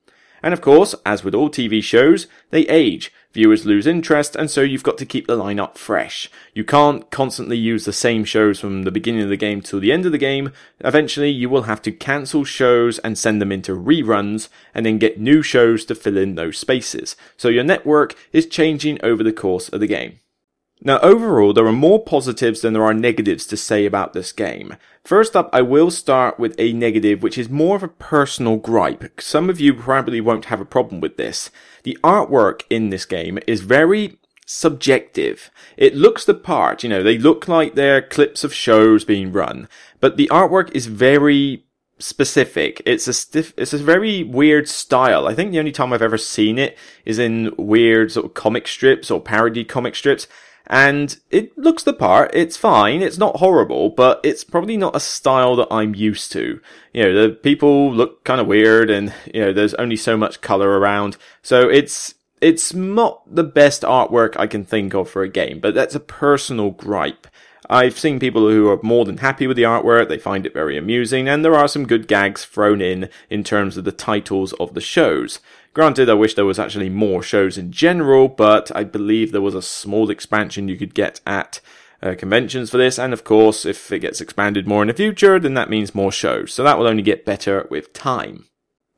And 0.43 0.53
of 0.53 0.61
course, 0.61 0.95
as 1.05 1.25
with 1.25 1.35
all 1.35 1.51
TV 1.51 1.83
shows, 1.83 2.27
they 2.51 2.63
age. 2.69 3.13
Viewers 3.33 3.67
lose 3.67 3.87
interest, 3.87 4.35
and 4.35 4.51
so 4.51 4.63
you've 4.63 4.83
got 4.83 4.97
to 4.97 5.05
keep 5.05 5.27
the 5.27 5.37
lineup 5.37 5.77
fresh. 5.77 6.31
You 6.55 6.65
can't 6.65 7.11
constantly 7.11 7.59
use 7.59 7.85
the 7.85 7.93
same 7.93 8.25
shows 8.25 8.59
from 8.59 8.85
the 8.85 8.91
beginning 8.91 9.23
of 9.23 9.29
the 9.29 9.37
game 9.37 9.61
till 9.61 9.79
the 9.79 9.93
end 9.93 10.07
of 10.07 10.13
the 10.13 10.17
game. 10.17 10.53
Eventually, 10.81 11.31
you 11.31 11.51
will 11.51 11.65
have 11.65 11.83
to 11.83 11.93
cancel 11.93 12.45
shows 12.45 12.99
and 13.01 13.19
send 13.19 13.43
them 13.43 13.53
into 13.53 13.77
reruns, 13.77 14.49
and 14.75 14.87
then 14.87 14.97
get 14.99 15.21
new 15.21 15.43
shows 15.43 15.85
to 15.85 15.95
fill 15.95 16.17
in 16.17 16.35
those 16.35 16.57
spaces. 16.57 17.15
So 17.37 17.49
your 17.49 17.65
network 17.65 18.15
is 18.33 18.47
changing 18.47 18.99
over 19.03 19.23
the 19.23 19.35
course 19.35 19.69
of 19.69 19.81
the 19.81 19.87
game. 19.87 20.21
Now, 20.87 21.01
overall, 21.01 21.53
there 21.53 21.67
are 21.67 21.73
more 21.73 22.01
positives 22.01 22.61
than 22.61 22.73
there 22.73 22.85
are 22.85 22.95
negatives 22.95 23.45
to 23.49 23.57
say 23.57 23.87
about 23.87 24.13
this 24.13 24.31
game. 24.31 24.77
First 25.03 25.35
up, 25.35 25.51
I 25.53 25.61
will 25.61 25.91
start 25.91 26.39
with 26.39 26.55
a 26.59 26.73
negative, 26.73 27.25
which 27.25 27.37
is 27.37 27.51
more 27.51 27.75
of 27.75 27.83
a 27.83 27.89
personal 27.89 28.57
gripe. 28.57 29.21
Some 29.21 29.51
of 29.51 29.59
you 29.59 29.75
probably 29.75 30.21
won't 30.21 30.45
have 30.45 30.61
a 30.61 30.65
problem 30.65 31.01
with 31.01 31.17
this. 31.17 31.51
The 31.83 31.99
artwork 32.05 32.63
in 32.71 32.91
this 32.91 33.05
game 33.05 33.41
is 33.49 33.63
very 33.63 34.19
subjective. 34.47 35.51
It 35.77 35.97
looks 35.97 36.25
the 36.25 36.35
part, 36.35 36.85
you 36.85 36.89
know, 36.89 37.03
they 37.03 37.19
look 37.19 37.49
like 37.49 37.75
they're 37.75 38.01
clips 38.01 38.45
of 38.45 38.55
shows 38.55 39.05
being 39.05 39.33
run, 39.33 39.69
but 39.99 40.17
the 40.17 40.29
artwork 40.31 40.71
is 40.71 40.87
very 40.87 41.65
specific. 41.99 42.81
It's 42.87 43.09
a 43.09 43.13
stiff, 43.13 43.53
it's 43.57 43.73
a 43.73 43.79
very 43.79 44.23
weird 44.23 44.69
style. 44.69 45.27
I 45.27 45.35
think 45.35 45.51
the 45.51 45.59
only 45.59 45.73
time 45.73 45.93
I've 45.93 46.01
ever 46.01 46.17
seen 46.17 46.61
it 46.61 46.79
is 47.05 47.19
in 47.19 47.53
weird 47.59 48.13
sort 48.13 48.27
of 48.27 48.35
comic 48.35 48.69
strips 48.69 49.11
or 49.11 49.21
parody 49.21 49.65
comic 49.65 49.97
strips 49.97 50.29
and 50.67 51.19
it 51.31 51.57
looks 51.57 51.83
the 51.83 51.93
part. 51.93 52.31
It's 52.35 52.57
fine. 52.57 53.03
It's 53.03 53.19
not 53.19 53.37
horrible, 53.37 53.91
but 53.91 54.21
it's 54.25 54.45
probably 54.45 54.77
not 54.77 54.97
a 54.97 55.01
style 55.01 55.57
that 55.57 55.69
I'm 55.71 55.95
used 55.95 56.33
to. 56.33 56.61
You 56.93 57.03
know, 57.03 57.23
the 57.23 57.35
people 57.35 57.93
look 57.93 58.25
kind 58.25 58.41
of 58.41 58.47
weird 58.47 58.91
and, 58.91 59.15
you 59.33 59.41
know, 59.41 59.53
there's 59.53 59.75
only 59.75 59.97
so 59.97 60.17
much 60.17 60.41
color 60.41 60.79
around. 60.79 61.17
So 61.43 61.69
it's, 61.69 62.15
it's 62.41 62.75
not 62.75 63.23
the 63.33 63.45
best 63.45 63.83
artwork 63.83 64.37
I 64.37 64.47
can 64.47 64.65
think 64.65 64.95
of 64.95 65.09
for 65.09 65.23
a 65.23 65.29
game, 65.29 65.61
but 65.61 65.75
that's 65.75 65.95
a 65.95 66.01
personal 66.01 66.71
gripe. 66.71 67.27
I've 67.69 67.99
seen 67.99 68.21
people 68.21 68.49
who 68.49 68.69
are 68.69 68.81
more 68.83 69.05
than 69.05 69.19
happy 69.19 69.47
with 69.47 69.57
the 69.57 69.65
artwork, 69.65 70.09
they 70.09 70.19
find 70.19 70.47
it 70.47 70.55
very 70.55 70.77
amusing, 70.77 71.29
and 71.29 71.45
there 71.45 71.57
are 71.57 71.67
some 71.67 71.87
good 71.87 72.07
gags 72.07 72.45
thrown 72.45 72.81
in 72.81 73.09
in 73.29 73.43
terms 73.43 73.77
of 73.77 73.85
the 73.85 73.93
titles 73.93 74.53
of 74.55 74.75
the 74.75 74.81
shows. 74.81 75.41
Granted, 75.77 76.09
I 76.09 76.15
wish 76.15 76.33
there 76.33 76.47
was 76.47 76.59
actually 76.59 76.89
more 76.89 77.23
shows 77.23 77.59
in 77.59 77.71
general, 77.71 78.29
but 78.29 78.75
I 78.75 78.83
believe 78.83 79.31
there 79.31 79.43
was 79.43 79.55
a 79.55 79.61
small 79.61 80.09
expansion 80.09 80.69
you 80.69 80.79
could 80.79 80.95
get 80.95 81.21
at 81.27 81.61
uh, 82.03 82.15
conventions 82.17 82.71
for 82.71 82.79
this, 82.79 82.99
and 82.99 83.13
of 83.13 83.25
course, 83.25 83.67
if 83.67 83.93
it 83.93 83.99
gets 83.99 84.23
expanded 84.23 84.67
more 84.67 84.81
in 84.81 84.89
the 84.89 84.95
future, 84.95 85.39
then 85.39 85.53
that 85.53 85.69
means 85.69 85.95
more 85.95 86.11
shows, 86.11 86.55
so 86.55 86.63
that 86.65 86.79
will 86.79 86.87
only 86.87 87.03
get 87.03 87.27
better 87.27 87.67
with 87.71 87.93
time. 87.93 88.47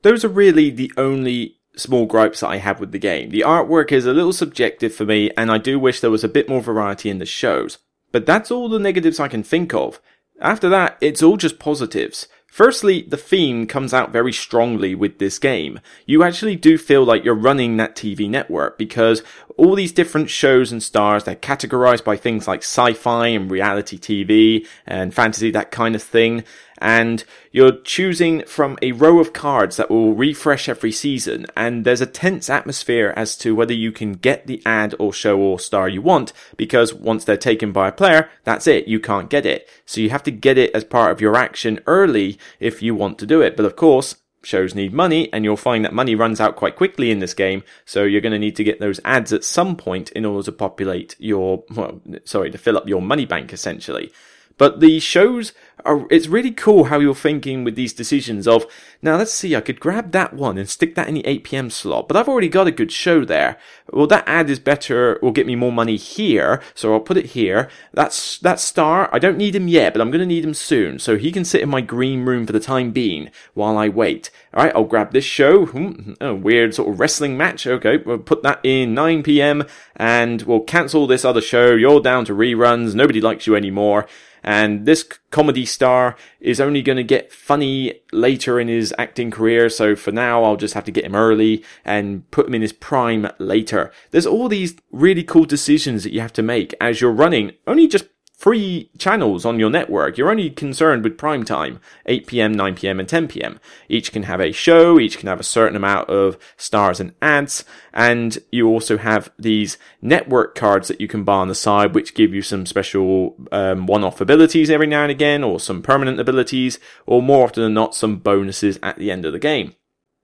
Those 0.03 0.23
are 0.23 0.29
really 0.29 0.69
the 0.69 0.89
only 0.95 1.57
small 1.75 2.05
gripes 2.05 2.39
that 2.39 2.47
I 2.47 2.59
have 2.59 2.79
with 2.79 2.93
the 2.93 2.97
game. 2.97 3.31
The 3.31 3.41
artwork 3.41 3.91
is 3.91 4.05
a 4.05 4.13
little 4.13 4.31
subjective 4.31 4.95
for 4.95 5.03
me, 5.03 5.31
and 5.35 5.51
I 5.51 5.57
do 5.57 5.77
wish 5.77 5.99
there 5.99 6.09
was 6.09 6.23
a 6.23 6.29
bit 6.29 6.47
more 6.47 6.61
variety 6.61 7.09
in 7.09 7.17
the 7.17 7.25
shows. 7.25 7.79
But 8.13 8.25
that's 8.25 8.51
all 8.51 8.69
the 8.69 8.79
negatives 8.79 9.19
I 9.19 9.27
can 9.27 9.43
think 9.43 9.73
of. 9.73 9.99
After 10.39 10.69
that, 10.69 10.97
it's 11.01 11.21
all 11.21 11.35
just 11.35 11.59
positives. 11.59 12.29
Firstly, 12.51 13.03
the 13.03 13.17
theme 13.17 13.67
comes 13.67 13.93
out 13.93 14.11
very 14.11 14.33
strongly 14.33 14.95
with 14.95 15.19
this 15.19 15.39
game. 15.39 15.79
You 16.05 16.23
actually 16.23 16.55
do 16.55 16.77
feel 16.77 17.03
like 17.03 17.23
you're 17.23 17.35
running 17.35 17.77
that 17.77 17.95
TV 17.95 18.29
network 18.29 18.77
because 18.77 19.23
all 19.55 19.75
these 19.75 19.91
different 19.91 20.29
shows 20.29 20.71
and 20.71 20.81
stars, 20.81 21.23
they're 21.23 21.35
categorized 21.35 22.03
by 22.03 22.17
things 22.17 22.47
like 22.47 22.61
sci-fi 22.61 23.27
and 23.27 23.51
reality 23.51 23.97
TV 23.97 24.67
and 24.85 25.13
fantasy, 25.13 25.51
that 25.51 25.71
kind 25.71 25.95
of 25.95 26.03
thing 26.03 26.43
and 26.79 27.23
you're 27.51 27.79
choosing 27.81 28.43
from 28.45 28.77
a 28.81 28.91
row 28.91 29.19
of 29.19 29.33
cards 29.33 29.77
that 29.77 29.89
will 29.89 30.13
refresh 30.13 30.67
every 30.67 30.91
season, 30.91 31.45
and 31.55 31.85
there's 31.85 32.01
a 32.01 32.05
tense 32.05 32.49
atmosphere 32.49 33.13
as 33.15 33.37
to 33.37 33.55
whether 33.55 33.73
you 33.73 33.91
can 33.91 34.13
get 34.13 34.47
the 34.47 34.61
ad 34.65 34.95
or 34.99 35.13
show 35.13 35.39
or 35.39 35.59
star 35.59 35.87
you 35.87 36.01
want, 36.01 36.33
because 36.57 36.93
once 36.93 37.23
they're 37.23 37.37
taken 37.37 37.71
by 37.71 37.87
a 37.87 37.93
player, 37.93 38.29
that's 38.43 38.67
it, 38.67 38.87
you 38.87 38.99
can't 38.99 39.29
get 39.29 39.45
it. 39.45 39.67
So 39.85 40.01
you 40.01 40.09
have 40.09 40.23
to 40.23 40.31
get 40.31 40.57
it 40.57 40.71
as 40.73 40.83
part 40.83 41.11
of 41.11 41.21
your 41.21 41.35
action 41.35 41.79
early 41.85 42.37
if 42.59 42.81
you 42.81 42.95
want 42.95 43.19
to 43.19 43.25
do 43.25 43.41
it. 43.41 43.55
But 43.55 43.65
of 43.65 43.75
course, 43.75 44.15
shows 44.41 44.73
need 44.73 44.93
money, 44.93 45.31
and 45.33 45.43
you'll 45.43 45.57
find 45.57 45.83
that 45.83 45.93
money 45.93 46.15
runs 46.15 46.39
out 46.39 46.55
quite 46.55 46.77
quickly 46.77 47.11
in 47.11 47.19
this 47.19 47.33
game, 47.33 47.63
so 47.83 48.03
you're 48.03 48.21
going 48.21 48.31
to 48.31 48.39
need 48.39 48.55
to 48.55 48.63
get 48.63 48.79
those 48.79 49.01
ads 49.03 49.33
at 49.33 49.43
some 49.43 49.75
point 49.75 50.11
in 50.11 50.25
order 50.25 50.45
to 50.45 50.51
populate 50.51 51.15
your, 51.19 51.63
well, 51.75 52.01
sorry, 52.23 52.49
to 52.49 52.57
fill 52.57 52.77
up 52.77 52.87
your 52.87 53.01
money 53.01 53.25
bank 53.25 53.51
essentially. 53.51 54.11
But 54.59 54.81
the 54.81 54.99
shows 54.99 55.53
are, 55.85 56.05
it's 56.11 56.27
really 56.27 56.51
cool 56.51 56.85
how 56.85 56.99
you're 56.99 57.15
thinking 57.15 57.63
with 57.63 57.75
these 57.75 57.93
decisions 57.93 58.45
of, 58.45 58.65
now 59.01 59.15
let's 59.15 59.31
see, 59.31 59.55
I 59.55 59.61
could 59.61 59.79
grab 59.79 60.11
that 60.11 60.33
one 60.33 60.57
and 60.57 60.69
stick 60.69 60.95
that 60.95 61.07
in 61.07 61.15
the 61.15 61.23
8pm 61.23 61.71
slot, 61.71 62.09
but 62.09 62.17
I've 62.17 62.27
already 62.27 62.49
got 62.49 62.67
a 62.67 62.71
good 62.71 62.91
show 62.91 63.23
there. 63.23 63.57
Well, 63.91 64.05
that 64.07 64.27
ad 64.27 64.49
is 64.49 64.59
better, 64.59 65.17
will 65.21 65.31
get 65.31 65.47
me 65.47 65.55
more 65.55 65.71
money 65.71 65.95
here, 65.95 66.61
so 66.75 66.93
I'll 66.93 66.99
put 66.99 67.15
it 67.15 67.27
here. 67.27 67.69
That's, 67.93 68.37
that 68.39 68.59
star, 68.59 69.09
I 69.13 69.17
don't 69.17 69.37
need 69.37 69.55
him 69.55 69.69
yet, 69.69 69.93
but 69.93 70.01
I'm 70.01 70.11
gonna 70.11 70.25
need 70.25 70.43
him 70.43 70.53
soon, 70.53 70.99
so 70.99 71.17
he 71.17 71.31
can 71.31 71.45
sit 71.45 71.61
in 71.61 71.69
my 71.69 71.79
green 71.79 72.25
room 72.25 72.45
for 72.45 72.51
the 72.51 72.59
time 72.59 72.91
being 72.91 73.31
while 73.53 73.77
I 73.77 73.87
wait. 73.87 74.29
Alright, 74.53 74.75
I'll 74.75 74.83
grab 74.83 75.13
this 75.13 75.23
show, 75.23 75.67
hmm, 75.67 76.13
a 76.19 76.35
weird 76.35 76.75
sort 76.75 76.89
of 76.89 76.99
wrestling 76.99 77.37
match, 77.37 77.65
okay, 77.65 77.95
we'll 77.95 78.17
put 78.17 78.43
that 78.43 78.59
in 78.63 78.93
9pm, 78.93 79.69
and 79.95 80.41
we'll 80.41 80.59
cancel 80.59 81.07
this 81.07 81.23
other 81.23 81.41
show, 81.41 81.73
you're 81.75 82.01
down 82.01 82.25
to 82.25 82.33
reruns, 82.33 82.93
nobody 82.93 83.21
likes 83.21 83.47
you 83.47 83.55
anymore. 83.55 84.05
And 84.43 84.85
this 84.85 85.03
comedy 85.31 85.65
star 85.65 86.15
is 86.39 86.59
only 86.59 86.81
going 86.81 86.97
to 86.97 87.03
get 87.03 87.31
funny 87.31 88.01
later 88.11 88.59
in 88.59 88.67
his 88.67 88.93
acting 88.97 89.31
career. 89.31 89.69
So 89.69 89.95
for 89.95 90.11
now, 90.11 90.43
I'll 90.43 90.57
just 90.57 90.73
have 90.73 90.85
to 90.85 90.91
get 90.91 91.05
him 91.05 91.15
early 91.15 91.63
and 91.85 92.29
put 92.31 92.47
him 92.47 92.55
in 92.55 92.61
his 92.61 92.73
prime 92.73 93.29
later. 93.37 93.91
There's 94.11 94.25
all 94.25 94.49
these 94.49 94.75
really 94.91 95.23
cool 95.23 95.45
decisions 95.45 96.03
that 96.03 96.13
you 96.13 96.21
have 96.21 96.33
to 96.33 96.43
make 96.43 96.73
as 96.81 97.01
you're 97.01 97.11
running 97.11 97.53
only 97.67 97.87
just 97.87 98.05
free 98.39 98.89
channels 98.97 99.43
on 99.43 99.59
your 99.59 99.69
network. 99.69 100.17
You're 100.17 100.31
only 100.31 100.49
concerned 100.49 101.03
with 101.03 101.17
prime 101.17 101.43
time, 101.43 101.81
8 102.05 102.25
p.m., 102.25 102.53
9 102.53 102.73
p.m., 102.73 102.97
and 102.97 103.07
10 103.07 103.27
p.m. 103.27 103.59
Each 103.89 104.13
can 104.13 104.23
have 104.23 104.39
a 104.39 104.53
show, 104.53 104.97
each 104.97 105.17
can 105.17 105.27
have 105.27 105.41
a 105.41 105.43
certain 105.43 105.75
amount 105.75 106.09
of 106.09 106.37
stars 106.55 107.01
and 107.01 107.13
ads, 107.21 107.65
and 107.93 108.37
you 108.49 108.69
also 108.69 108.97
have 108.97 109.29
these 109.37 109.77
network 110.01 110.55
cards 110.55 110.87
that 110.87 111.01
you 111.01 111.07
can 111.07 111.25
buy 111.25 111.35
on 111.35 111.49
the 111.49 111.55
side, 111.55 111.93
which 111.93 112.15
give 112.15 112.33
you 112.33 112.41
some 112.41 112.65
special 112.65 113.35
um, 113.51 113.85
one-off 113.87 114.21
abilities 114.21 114.69
every 114.69 114.87
now 114.87 115.03
and 115.03 115.11
again, 115.11 115.43
or 115.43 115.59
some 115.59 115.81
permanent 115.81 116.17
abilities, 116.17 116.79
or 117.05 117.21
more 117.21 117.43
often 117.43 117.61
than 117.61 117.73
not, 117.73 117.93
some 117.93 118.15
bonuses 118.19 118.79
at 118.81 118.97
the 118.97 119.11
end 119.11 119.25
of 119.25 119.33
the 119.33 119.39
game. 119.39 119.75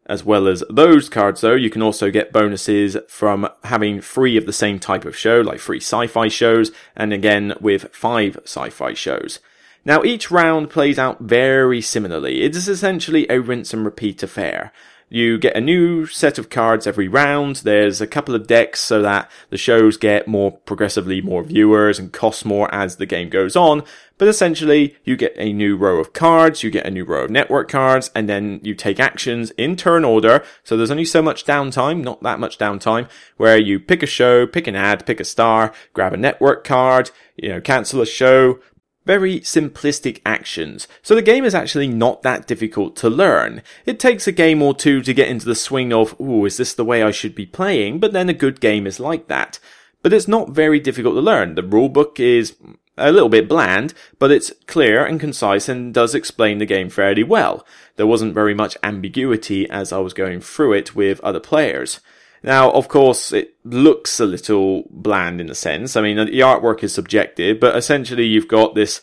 As 0.07 0.23
well 0.23 0.47
as 0.47 0.63
those 0.69 1.09
cards 1.09 1.41
though, 1.41 1.55
you 1.55 1.69
can 1.69 1.81
also 1.81 2.11
get 2.11 2.31
bonuses 2.31 2.95
from 3.07 3.49
having 3.63 4.01
three 4.01 4.37
of 4.37 4.45
the 4.45 4.53
same 4.53 4.79
type 4.79 5.03
of 5.03 5.17
show, 5.17 5.41
like 5.41 5.59
three 5.59 5.79
sci-fi 5.79 6.27
shows, 6.27 6.71
and 6.95 7.11
again 7.11 7.53
with 7.59 7.93
five 7.93 8.37
sci-fi 8.43 8.93
shows. 8.93 9.39
Now 9.83 10.03
each 10.03 10.29
round 10.29 10.69
plays 10.69 10.99
out 10.99 11.21
very 11.21 11.81
similarly. 11.81 12.43
It 12.43 12.55
is 12.55 12.67
essentially 12.67 13.25
a 13.29 13.39
rinse 13.39 13.73
and 13.73 13.83
repeat 13.83 14.21
affair. 14.21 14.71
You 15.09 15.37
get 15.37 15.55
a 15.55 15.61
new 15.61 16.07
set 16.07 16.39
of 16.39 16.49
cards 16.49 16.87
every 16.87 17.07
round. 17.07 17.57
There's 17.57 18.01
a 18.01 18.07
couple 18.07 18.33
of 18.33 18.47
decks 18.47 18.81
so 18.81 19.01
that 19.03 19.29
the 19.51 19.57
shows 19.57 19.97
get 19.97 20.27
more 20.27 20.51
progressively 20.51 21.21
more 21.21 21.43
viewers 21.43 21.99
and 21.99 22.11
cost 22.11 22.43
more 22.43 22.73
as 22.73 22.95
the 22.95 23.05
game 23.05 23.29
goes 23.29 23.55
on. 23.55 23.83
But 24.17 24.29
essentially, 24.29 24.95
you 25.03 25.15
get 25.15 25.33
a 25.37 25.53
new 25.53 25.75
row 25.77 25.99
of 25.99 26.13
cards, 26.13 26.63
you 26.63 26.71
get 26.71 26.87
a 26.87 26.91
new 26.91 27.03
row 27.03 27.25
of 27.25 27.29
network 27.29 27.69
cards, 27.69 28.09
and 28.15 28.27
then 28.27 28.61
you 28.63 28.73
take 28.73 28.99
actions 28.99 29.51
in 29.51 29.75
turn 29.75 30.05
order. 30.05 30.43
So 30.63 30.75
there's 30.75 30.91
only 30.91 31.05
so 31.05 31.21
much 31.21 31.45
downtime, 31.45 32.01
not 32.01 32.23
that 32.23 32.39
much 32.39 32.57
downtime, 32.57 33.09
where 33.37 33.57
you 33.57 33.79
pick 33.79 34.01
a 34.01 34.07
show, 34.07 34.47
pick 34.47 34.67
an 34.67 34.75
ad, 34.75 35.05
pick 35.05 35.19
a 35.19 35.25
star, 35.25 35.73
grab 35.93 36.13
a 36.13 36.17
network 36.17 36.63
card, 36.63 37.11
you 37.35 37.49
know, 37.49 37.61
cancel 37.61 38.01
a 38.01 38.05
show, 38.05 38.59
very 39.05 39.39
simplistic 39.39 40.21
actions, 40.25 40.87
so 41.01 41.15
the 41.15 41.21
game 41.21 41.45
is 41.45 41.55
actually 41.55 41.87
not 41.87 42.23
that 42.23 42.47
difficult 42.47 42.95
to 42.97 43.09
learn. 43.09 43.61
It 43.85 43.99
takes 43.99 44.27
a 44.27 44.31
game 44.31 44.61
or 44.61 44.73
two 44.73 45.01
to 45.01 45.13
get 45.13 45.29
into 45.29 45.45
the 45.45 45.55
swing 45.55 45.93
of, 45.93 46.19
ooh, 46.19 46.45
is 46.45 46.57
this 46.57 46.73
the 46.73 46.85
way 46.85 47.03
I 47.03 47.11
should 47.11 47.35
be 47.35 47.45
playing? 47.45 47.99
But 47.99 48.13
then 48.13 48.29
a 48.29 48.33
good 48.33 48.59
game 48.59 48.87
is 48.87 48.99
like 48.99 49.27
that. 49.27 49.59
But 50.01 50.13
it's 50.13 50.27
not 50.27 50.49
very 50.49 50.79
difficult 50.79 51.15
to 51.15 51.21
learn. 51.21 51.55
The 51.55 51.63
rulebook 51.63 52.19
is 52.19 52.55
a 52.97 53.11
little 53.11 53.29
bit 53.29 53.49
bland, 53.49 53.93
but 54.19 54.31
it's 54.31 54.53
clear 54.67 55.05
and 55.05 55.19
concise 55.19 55.67
and 55.67 55.93
does 55.93 56.15
explain 56.15 56.59
the 56.59 56.65
game 56.65 56.89
fairly 56.89 57.23
well. 57.23 57.65
There 57.95 58.07
wasn't 58.07 58.33
very 58.33 58.53
much 58.53 58.77
ambiguity 58.83 59.69
as 59.69 59.91
I 59.91 59.99
was 59.99 60.13
going 60.13 60.41
through 60.41 60.73
it 60.73 60.95
with 60.95 61.19
other 61.21 61.39
players. 61.39 61.99
Now, 62.45 62.69
of 62.69 62.87
course, 62.87 63.33
it 63.33 63.55
looks 63.63 64.19
a 64.19 64.25
little 64.25 64.83
bland 64.91 65.41
in 65.41 65.49
a 65.49 65.55
sense. 65.55 65.95
I 65.95 66.01
mean, 66.01 66.17
the 66.17 66.41
artwork 66.41 66.83
is 66.83 66.93
subjective, 66.93 67.59
but 67.59 67.75
essentially 67.75 68.27
you've 68.27 68.47
got 68.47 68.75
this 68.75 69.01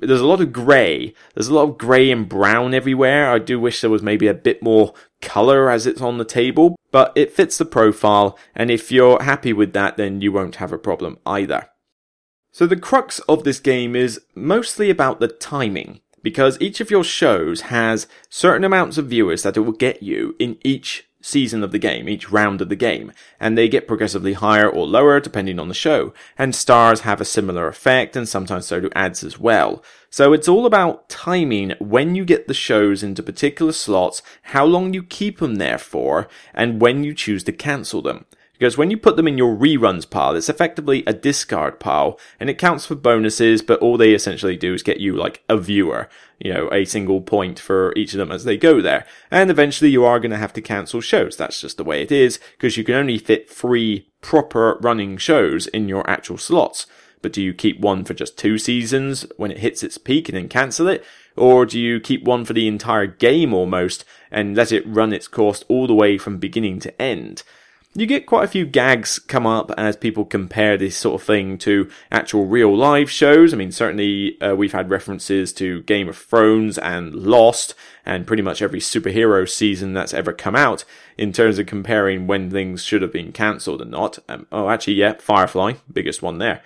there's 0.00 0.20
a 0.20 0.26
lot 0.26 0.40
of 0.40 0.52
grey. 0.52 1.12
There's 1.34 1.48
a 1.48 1.54
lot 1.54 1.68
of 1.68 1.78
grey 1.78 2.10
and 2.10 2.28
brown 2.28 2.72
everywhere. 2.72 3.30
I 3.30 3.38
do 3.38 3.58
wish 3.58 3.80
there 3.80 3.90
was 3.90 4.02
maybe 4.02 4.26
a 4.26 4.34
bit 4.34 4.62
more 4.62 4.94
colour 5.20 5.70
as 5.70 5.86
it's 5.86 6.00
on 6.00 6.18
the 6.18 6.24
table, 6.24 6.76
but 6.90 7.12
it 7.16 7.32
fits 7.32 7.58
the 7.58 7.64
profile, 7.64 8.38
and 8.54 8.70
if 8.70 8.90
you're 8.90 9.22
happy 9.22 9.52
with 9.52 9.72
that, 9.72 9.96
then 9.96 10.20
you 10.20 10.32
won't 10.32 10.56
have 10.56 10.72
a 10.72 10.78
problem 10.78 11.18
either. 11.26 11.68
So 12.52 12.66
the 12.66 12.76
crux 12.76 13.18
of 13.20 13.44
this 13.44 13.60
game 13.60 13.96
is 13.96 14.20
mostly 14.34 14.90
about 14.90 15.20
the 15.20 15.28
timing, 15.28 16.00
because 16.22 16.60
each 16.60 16.80
of 16.80 16.90
your 16.90 17.04
shows 17.04 17.62
has 17.62 18.06
certain 18.28 18.64
amounts 18.64 18.98
of 18.98 19.06
viewers 19.06 19.42
that 19.42 19.56
it 19.56 19.60
will 19.60 19.72
get 19.72 20.02
you 20.02 20.36
in 20.38 20.58
each 20.64 21.06
season 21.24 21.64
of 21.64 21.72
the 21.72 21.78
game, 21.78 22.08
each 22.08 22.30
round 22.30 22.60
of 22.60 22.68
the 22.68 22.76
game, 22.76 23.10
and 23.40 23.56
they 23.56 23.68
get 23.68 23.88
progressively 23.88 24.34
higher 24.34 24.68
or 24.68 24.86
lower 24.86 25.18
depending 25.20 25.58
on 25.58 25.68
the 25.68 25.74
show. 25.74 26.12
And 26.36 26.54
stars 26.54 27.00
have 27.00 27.20
a 27.20 27.24
similar 27.24 27.66
effect, 27.66 28.14
and 28.14 28.28
sometimes 28.28 28.66
so 28.66 28.80
do 28.80 28.90
ads 28.94 29.24
as 29.24 29.38
well. 29.38 29.82
So 30.10 30.32
it's 30.32 30.48
all 30.48 30.66
about 30.66 31.08
timing 31.08 31.74
when 31.80 32.14
you 32.14 32.24
get 32.24 32.46
the 32.46 32.54
shows 32.54 33.02
into 33.02 33.22
particular 33.22 33.72
slots, 33.72 34.22
how 34.42 34.64
long 34.64 34.92
you 34.92 35.02
keep 35.02 35.38
them 35.38 35.56
there 35.56 35.78
for, 35.78 36.28
and 36.52 36.80
when 36.80 37.02
you 37.02 37.14
choose 37.14 37.42
to 37.44 37.52
cancel 37.52 38.02
them. 38.02 38.26
Because 38.54 38.78
when 38.78 38.90
you 38.90 38.96
put 38.96 39.16
them 39.16 39.26
in 39.26 39.36
your 39.36 39.56
reruns 39.56 40.08
pile, 40.08 40.36
it's 40.36 40.48
effectively 40.48 41.02
a 41.06 41.12
discard 41.12 41.80
pile, 41.80 42.18
and 42.38 42.48
it 42.48 42.56
counts 42.56 42.86
for 42.86 42.94
bonuses, 42.94 43.62
but 43.62 43.80
all 43.80 43.96
they 43.96 44.14
essentially 44.14 44.56
do 44.56 44.74
is 44.74 44.82
get 44.84 45.00
you 45.00 45.16
like 45.16 45.42
a 45.48 45.56
viewer, 45.56 46.08
you 46.38 46.54
know, 46.54 46.68
a 46.70 46.84
single 46.84 47.20
point 47.20 47.58
for 47.58 47.92
each 47.96 48.14
of 48.14 48.18
them 48.18 48.30
as 48.30 48.44
they 48.44 48.56
go 48.56 48.80
there. 48.80 49.06
And 49.28 49.50
eventually 49.50 49.90
you 49.90 50.04
are 50.04 50.20
going 50.20 50.30
to 50.30 50.36
have 50.36 50.52
to 50.52 50.62
cancel 50.62 51.00
shows. 51.00 51.36
That's 51.36 51.60
just 51.60 51.78
the 51.78 51.84
way 51.84 52.00
it 52.00 52.12
is, 52.12 52.38
because 52.52 52.76
you 52.76 52.84
can 52.84 52.94
only 52.94 53.18
fit 53.18 53.50
three 53.50 54.08
proper 54.20 54.78
running 54.80 55.16
shows 55.16 55.66
in 55.66 55.88
your 55.88 56.08
actual 56.08 56.38
slots. 56.38 56.86
But 57.22 57.32
do 57.32 57.42
you 57.42 57.54
keep 57.54 57.80
one 57.80 58.04
for 58.04 58.14
just 58.14 58.38
two 58.38 58.58
seasons 58.58 59.26
when 59.36 59.50
it 59.50 59.58
hits 59.58 59.82
its 59.82 59.98
peak 59.98 60.28
and 60.28 60.36
then 60.36 60.48
cancel 60.48 60.86
it? 60.86 61.04
Or 61.36 61.66
do 61.66 61.80
you 61.80 61.98
keep 61.98 62.22
one 62.22 62.44
for 62.44 62.52
the 62.52 62.68
entire 62.68 63.06
game 63.06 63.52
almost 63.52 64.04
and 64.30 64.54
let 64.54 64.70
it 64.70 64.86
run 64.86 65.12
its 65.12 65.26
course 65.26 65.64
all 65.68 65.88
the 65.88 65.94
way 65.94 66.18
from 66.18 66.38
beginning 66.38 66.78
to 66.80 67.02
end? 67.02 67.42
You 67.94 68.06
get 68.06 68.26
quite 68.26 68.44
a 68.44 68.48
few 68.48 68.66
gags 68.66 69.18
come 69.18 69.46
up 69.46 69.70
as 69.76 69.96
people 69.96 70.24
compare 70.24 70.76
this 70.76 70.96
sort 70.96 71.20
of 71.20 71.26
thing 71.26 71.58
to 71.58 71.88
actual 72.10 72.46
real 72.46 72.76
live 72.76 73.10
shows. 73.10 73.54
I 73.54 73.56
mean, 73.56 73.70
certainly 73.70 74.40
uh, 74.40 74.54
we've 74.54 74.72
had 74.72 74.90
references 74.90 75.52
to 75.54 75.82
Game 75.82 76.08
of 76.08 76.16
Thrones 76.16 76.76
and 76.76 77.14
Lost 77.14 77.74
and 78.04 78.26
pretty 78.26 78.42
much 78.42 78.60
every 78.60 78.80
superhero 78.80 79.48
season 79.48 79.92
that's 79.92 80.12
ever 80.12 80.32
come 80.32 80.56
out 80.56 80.84
in 81.16 81.32
terms 81.32 81.58
of 81.58 81.66
comparing 81.66 82.26
when 82.26 82.50
things 82.50 82.82
should 82.82 83.02
have 83.02 83.12
been 83.12 83.30
cancelled 83.32 83.80
and 83.80 83.92
not. 83.92 84.18
Um, 84.28 84.46
oh, 84.50 84.68
actually, 84.68 84.94
yeah, 84.94 85.14
Firefly, 85.14 85.74
biggest 85.92 86.20
one 86.20 86.38
there. 86.38 86.62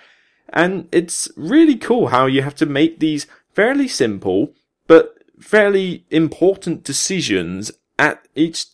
And 0.51 0.89
it's 0.91 1.29
really 1.35 1.75
cool 1.75 2.07
how 2.07 2.25
you 2.25 2.41
have 2.41 2.55
to 2.55 2.65
make 2.65 2.99
these 2.99 3.27
fairly 3.53 3.87
simple 3.87 4.53
but 4.87 5.15
fairly 5.39 6.05
important 6.09 6.83
decisions 6.83 7.71
at 7.99 8.27
each 8.33 8.65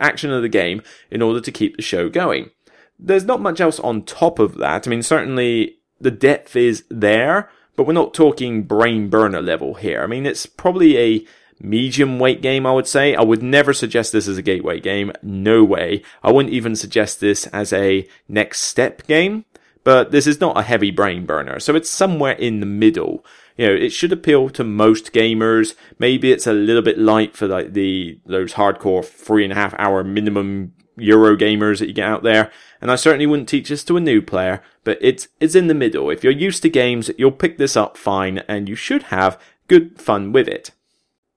action 0.00 0.30
of 0.30 0.42
the 0.42 0.48
game 0.48 0.82
in 1.10 1.22
order 1.22 1.40
to 1.40 1.52
keep 1.52 1.76
the 1.76 1.82
show 1.82 2.08
going. 2.08 2.50
There's 2.98 3.24
not 3.24 3.40
much 3.40 3.60
else 3.60 3.80
on 3.80 4.02
top 4.02 4.38
of 4.38 4.56
that. 4.58 4.86
I 4.86 4.90
mean, 4.90 5.02
certainly 5.02 5.78
the 6.00 6.10
depth 6.10 6.56
is 6.56 6.84
there, 6.90 7.50
but 7.76 7.86
we're 7.86 7.92
not 7.92 8.14
talking 8.14 8.64
brain 8.64 9.08
burner 9.08 9.40
level 9.40 9.74
here. 9.74 10.02
I 10.02 10.06
mean, 10.06 10.26
it's 10.26 10.46
probably 10.46 10.98
a 10.98 11.26
medium 11.60 12.18
weight 12.18 12.42
game, 12.42 12.66
I 12.66 12.72
would 12.72 12.86
say. 12.86 13.14
I 13.14 13.22
would 13.22 13.42
never 13.42 13.72
suggest 13.72 14.12
this 14.12 14.28
as 14.28 14.38
a 14.38 14.42
gateway 14.42 14.80
game. 14.80 15.12
No 15.22 15.62
way. 15.64 16.02
I 16.22 16.32
wouldn't 16.32 16.54
even 16.54 16.74
suggest 16.76 17.20
this 17.20 17.46
as 17.48 17.72
a 17.72 18.06
next 18.28 18.62
step 18.62 19.06
game, 19.06 19.44
but 19.84 20.10
this 20.10 20.26
is 20.26 20.40
not 20.40 20.58
a 20.58 20.62
heavy 20.62 20.90
brain 20.90 21.26
burner. 21.26 21.60
So 21.60 21.74
it's 21.74 21.90
somewhere 21.90 22.32
in 22.32 22.60
the 22.60 22.66
middle 22.66 23.24
you 23.60 23.66
know, 23.66 23.74
it 23.74 23.90
should 23.90 24.10
appeal 24.10 24.48
to 24.48 24.64
most 24.64 25.12
gamers. 25.12 25.74
Maybe 25.98 26.32
it's 26.32 26.46
a 26.46 26.52
little 26.54 26.80
bit 26.80 26.96
light 26.98 27.36
for 27.36 27.46
like 27.46 27.74
the 27.74 28.18
those 28.24 28.54
hardcore 28.54 29.04
three 29.04 29.44
and 29.44 29.52
a 29.52 29.56
half 29.56 29.74
hour 29.78 30.02
minimum 30.02 30.72
Euro 30.96 31.36
gamers 31.36 31.78
that 31.78 31.88
you 31.88 31.92
get 31.92 32.08
out 32.08 32.22
there. 32.22 32.50
And 32.80 32.90
I 32.90 32.96
certainly 32.96 33.26
wouldn't 33.26 33.50
teach 33.50 33.68
this 33.68 33.84
to 33.84 33.98
a 33.98 34.00
new 34.00 34.22
player, 34.22 34.62
but 34.82 34.96
it's 35.02 35.28
it's 35.40 35.54
in 35.54 35.66
the 35.66 35.74
middle. 35.74 36.08
If 36.08 36.24
you're 36.24 36.32
used 36.32 36.62
to 36.62 36.70
games, 36.70 37.10
you'll 37.18 37.32
pick 37.32 37.58
this 37.58 37.76
up 37.76 37.98
fine, 37.98 38.38
and 38.48 38.66
you 38.66 38.76
should 38.76 39.04
have 39.04 39.38
good 39.68 40.00
fun 40.00 40.32
with 40.32 40.48
it. 40.48 40.70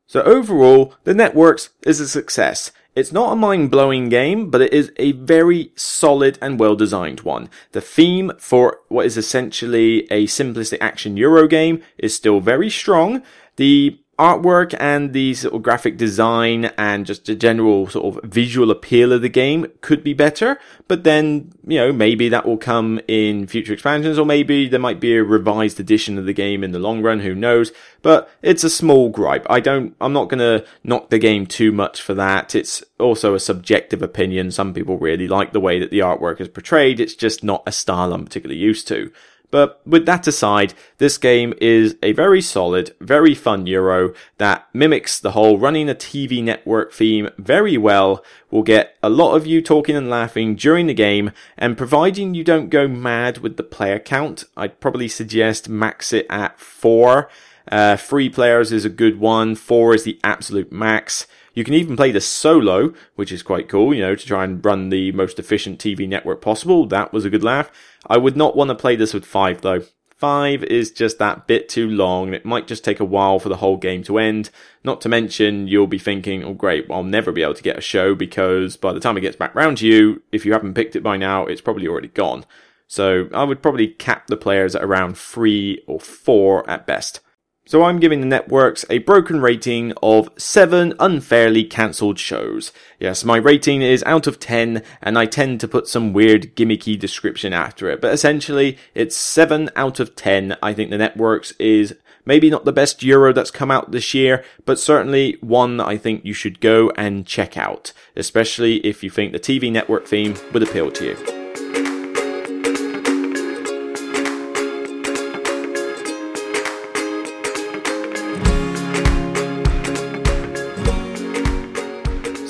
So 0.08 0.22
overall, 0.22 0.96
the 1.04 1.14
Networks 1.14 1.72
is 1.86 2.00
a 2.00 2.08
success. 2.08 2.72
It's 2.96 3.12
not 3.12 3.34
a 3.34 3.36
mind 3.36 3.72
blowing 3.72 4.10
game, 4.10 4.52
but 4.52 4.62
it 4.62 4.72
is 4.72 4.92
a 4.98 5.14
very 5.14 5.72
solid 5.76 6.38
and 6.42 6.60
well 6.60 6.76
designed 6.76 7.22
one. 7.22 7.50
The 7.72 7.82
theme 7.82 8.32
for 8.38 8.82
what 8.88 9.08
is 9.08 9.18
essentially 9.18 10.04
a 10.12 10.28
simplistic 10.28 10.78
action 10.80 11.18
Euro 11.18 11.48
game 11.48 11.82
is 11.98 12.16
still 12.16 12.40
very 12.40 12.70
strong. 12.70 13.24
The 13.56 14.00
artwork 14.19 14.76
and 14.80 15.12
the 15.12 15.34
sort 15.34 15.56
of 15.56 15.63
graphic 15.63 15.97
design 15.97 16.65
and 16.78 17.06
just 17.06 17.26
the 17.26 17.36
general 17.36 17.88
sort 17.88 18.15
of 18.15 18.32
visual 18.32 18.69
appeal 18.69 19.12
of 19.12 19.21
the 19.21 19.30
game 19.30 19.65
could 19.82 20.04
be 20.04 20.13
better. 20.13 20.60
But 20.88 21.04
then, 21.04 21.52
you 21.65 21.80
know, 21.80 21.91
maybe 21.91 22.30
that 22.30 22.45
will 22.45 22.58
come 22.58 22.99
in 23.08 23.47
future 23.47 23.73
expansions 23.73 24.19
or 24.19 24.26
maybe 24.26 24.67
there 24.67 24.80
might 24.80 24.99
be 24.99 25.15
a 25.15 25.23
revised 25.23 25.80
edition 25.80 26.19
of 26.19 26.26
the 26.26 26.34
game 26.34 26.63
in 26.63 26.71
the 26.71 26.80
long 26.80 27.02
run. 27.02 27.21
Who 27.21 27.34
knows? 27.34 27.71
But 28.04 28.30
it's 28.43 28.63
a 28.63 28.69
small 28.69 29.10
gripe. 29.10 29.47
I 29.49 29.60
don't, 29.60 29.95
I'm 29.99 30.13
not 30.13 30.30
going 30.30 30.39
to 30.39 30.65
knock 30.84 31.10
the 31.10 31.19
game 31.19 31.47
too 31.47 31.71
much 31.71 32.02
for 32.02 32.13
that. 32.13 32.54
It's 32.54 32.84
also 32.99 33.34
a 33.34 33.39
subjective 33.39 34.04
opinion. 34.04 34.52
Some 34.52 34.73
people 34.73 34.97
really 34.99 35.28
like 35.28 35.54
the 35.54 35.60
way 35.60 35.80
that 35.80 35.89
the 35.89 35.99
artwork 35.99 36.39
is 36.39 36.49
portrayed. 36.49 36.99
It's 36.99 37.15
just 37.15 37.43
not 37.43 37.63
a 37.65 37.71
style 37.71 38.13
I'm 38.13 38.26
particularly 38.26 38.62
used 38.62 38.88
to. 38.89 39.12
But 39.54 39.86
with 39.86 40.08
that 40.08 40.26
aside, 40.26 40.74
this 40.98 41.20
game 41.20 41.54
is 41.62 41.96
a 42.02 42.13
very 42.13 42.42
solid, 42.42 42.96
very 43.00 43.36
fun 43.36 43.68
Euro 43.68 44.16
that 44.39 44.68
mimics 44.74 45.20
the 45.20 45.34
whole 45.34 45.60
running 45.60 45.88
a 45.88 45.94
TV 45.94 46.44
network 46.44 46.92
theme 46.92 47.30
very 47.38 47.78
well, 47.78 48.26
will 48.50 48.63
get 48.63 48.98
a 49.04 49.12
lot 49.12 49.36
of 49.36 49.46
you 49.46 49.62
talking 49.62 49.96
and 49.96 50.10
laughing 50.10 50.56
during 50.56 50.88
the 50.88 50.94
game, 50.96 51.30
and 51.56 51.78
providing 51.78 52.34
you 52.34 52.44
don't 52.44 52.70
go 52.70 52.88
mad 52.88 53.38
with 53.38 53.58
the 53.58 53.62
player 53.62 54.00
count, 54.00 54.46
I'd 54.58 54.80
probably 54.80 55.08
suggest 55.08 55.70
max 55.70 56.13
it 56.13 56.26
at 56.32 56.60
four. 56.60 57.30
Uh, 57.72 57.96
three 57.96 58.32
players 58.32 58.72
is 58.72 58.86
a 58.86 58.89
good 58.89 59.20
one, 59.20 59.54
four 59.54 59.94
is 59.94 60.04
the 60.04 60.20
absolute 60.24 60.72
max. 60.72 61.28
You 61.54 61.63
can 61.63 61.76
even 61.76 61.96
play 61.96 62.12
the 62.12 62.22
solo, 62.22 62.94
which 63.16 63.32
is 63.32 63.44
quite 63.44 63.70
cool, 63.70 63.94
you 63.94 64.02
know, 64.02 64.16
to 64.16 64.26
try 64.26 64.44
and 64.44 64.63
run 64.63 64.89
the 64.89 65.12
most 65.12 65.38
efficient 65.38 65.80
TV 65.80 66.08
network 66.08 66.42
possible. 66.42 66.86
That 66.88 67.13
was 67.13 67.26
a 67.26 67.30
good 67.30 67.44
laugh. 67.44 67.72
I 68.08 68.18
would 68.18 68.36
not 68.36 68.56
want 68.56 68.70
to 68.70 68.76
play 68.76 68.96
this 68.96 69.13
with 69.13 69.26
five 69.26 69.62
though. 69.62 69.84
Five 70.18 70.63
is 70.63 70.89
just 70.92 71.20
that 71.20 71.48
bit 71.48 71.68
too 71.68 71.89
long. 71.89 72.34
It 72.34 72.46
might 72.46 72.66
just 72.66 72.84
take 72.84 73.00
a 73.02 73.06
while 73.06 73.39
for 73.39 73.50
the 73.50 73.58
whole 73.58 73.78
game 73.78 74.04
to 74.04 74.18
end. 74.18 74.50
Not 74.84 75.02
to 75.02 75.10
mention, 75.10 75.68
you'll 75.68 75.86
be 75.86 76.00
thinking, 76.00 76.44
oh 76.44 76.54
great, 76.54 76.88
I'll 76.89 77.04
never 77.04 77.32
be 77.32 77.44
able 77.44 77.56
to 77.56 77.63
get 77.63 77.78
a 77.78 77.82
show 77.82 78.16
because 78.16 78.78
by 78.78 78.94
the 78.94 79.02
time 79.02 79.18
it 79.18 79.22
gets 79.22 79.36
back 79.36 79.54
round 79.54 79.80
to 79.80 79.88
you, 79.88 80.22
if 80.32 80.46
you 80.46 80.54
haven't 80.54 80.76
picked 80.76 80.96
it 80.96 81.04
by 81.04 81.18
now, 81.18 81.46
it's 81.46 81.62
probably 81.62 81.88
already 81.88 82.08
gone. 82.08 82.46
So 82.88 83.28
I 83.34 83.44
would 83.44 83.62
probably 83.62 83.88
cap 83.88 84.28
the 84.28 84.38
players 84.38 84.76
at 84.76 84.84
around 84.84 85.18
three 85.18 85.84
or 85.88 86.00
four 86.00 86.70
at 86.70 86.88
best. 86.88 87.20
So 87.65 87.84
I'm 87.84 87.99
giving 87.99 88.19
the 88.19 88.28
networks 88.28 88.84
a 88.89 88.97
broken 88.97 89.41
rating 89.41 89.93
of 90.04 90.30
7 90.38 90.93
unfairly 90.99 91.63
cancelled 91.63 92.19
shows. 92.19 92.73
Yes, 92.99 93.23
my 93.23 93.38
rating 93.38 93.82
is 93.82 94.04
out 94.04 94.28
of 94.28 94.38
10 94.38 94.84
and 95.02 95.17
I 95.17 95.26
tend 95.26 95.62
to 95.62 95.67
put 95.69 95.88
some 95.88 96.12
weird 96.12 96.58
gimmicky 96.58 96.99
description 96.99 97.54
after 97.54 97.89
it, 97.89 98.02
but 98.02 98.13
essentially 98.13 98.78
it's 98.93 99.15
7 99.15 99.69
out 99.78 100.02
of 100.02 100.13
10. 100.13 100.58
I 100.62 100.73
think 100.73 100.89
the 100.89 100.97
networks 100.97 101.52
is 101.54 101.95
maybe 102.26 102.49
not 102.49 102.65
the 102.65 102.73
best 102.73 103.02
Euro 103.02 103.32
that's 103.32 103.52
come 103.52 103.71
out 103.71 103.91
this 103.91 104.13
year, 104.13 104.43
but 104.65 104.78
certainly 104.78 105.38
one 105.39 105.78
that 105.78 105.88
I 105.88 105.97
think 105.97 106.26
you 106.26 106.34
should 106.34 106.60
go 106.60 106.91
and 106.97 107.26
check 107.26 107.56
out, 107.56 107.93
especially 108.17 108.86
if 108.86 109.04
you 109.04 109.10
think 109.10 109.32
the 109.32 109.39
TV 109.39 109.71
network 109.71 110.06
theme 110.06 110.36
would 110.52 110.63
appeal 110.63 110.91
to 110.91 111.06
you. 111.06 111.43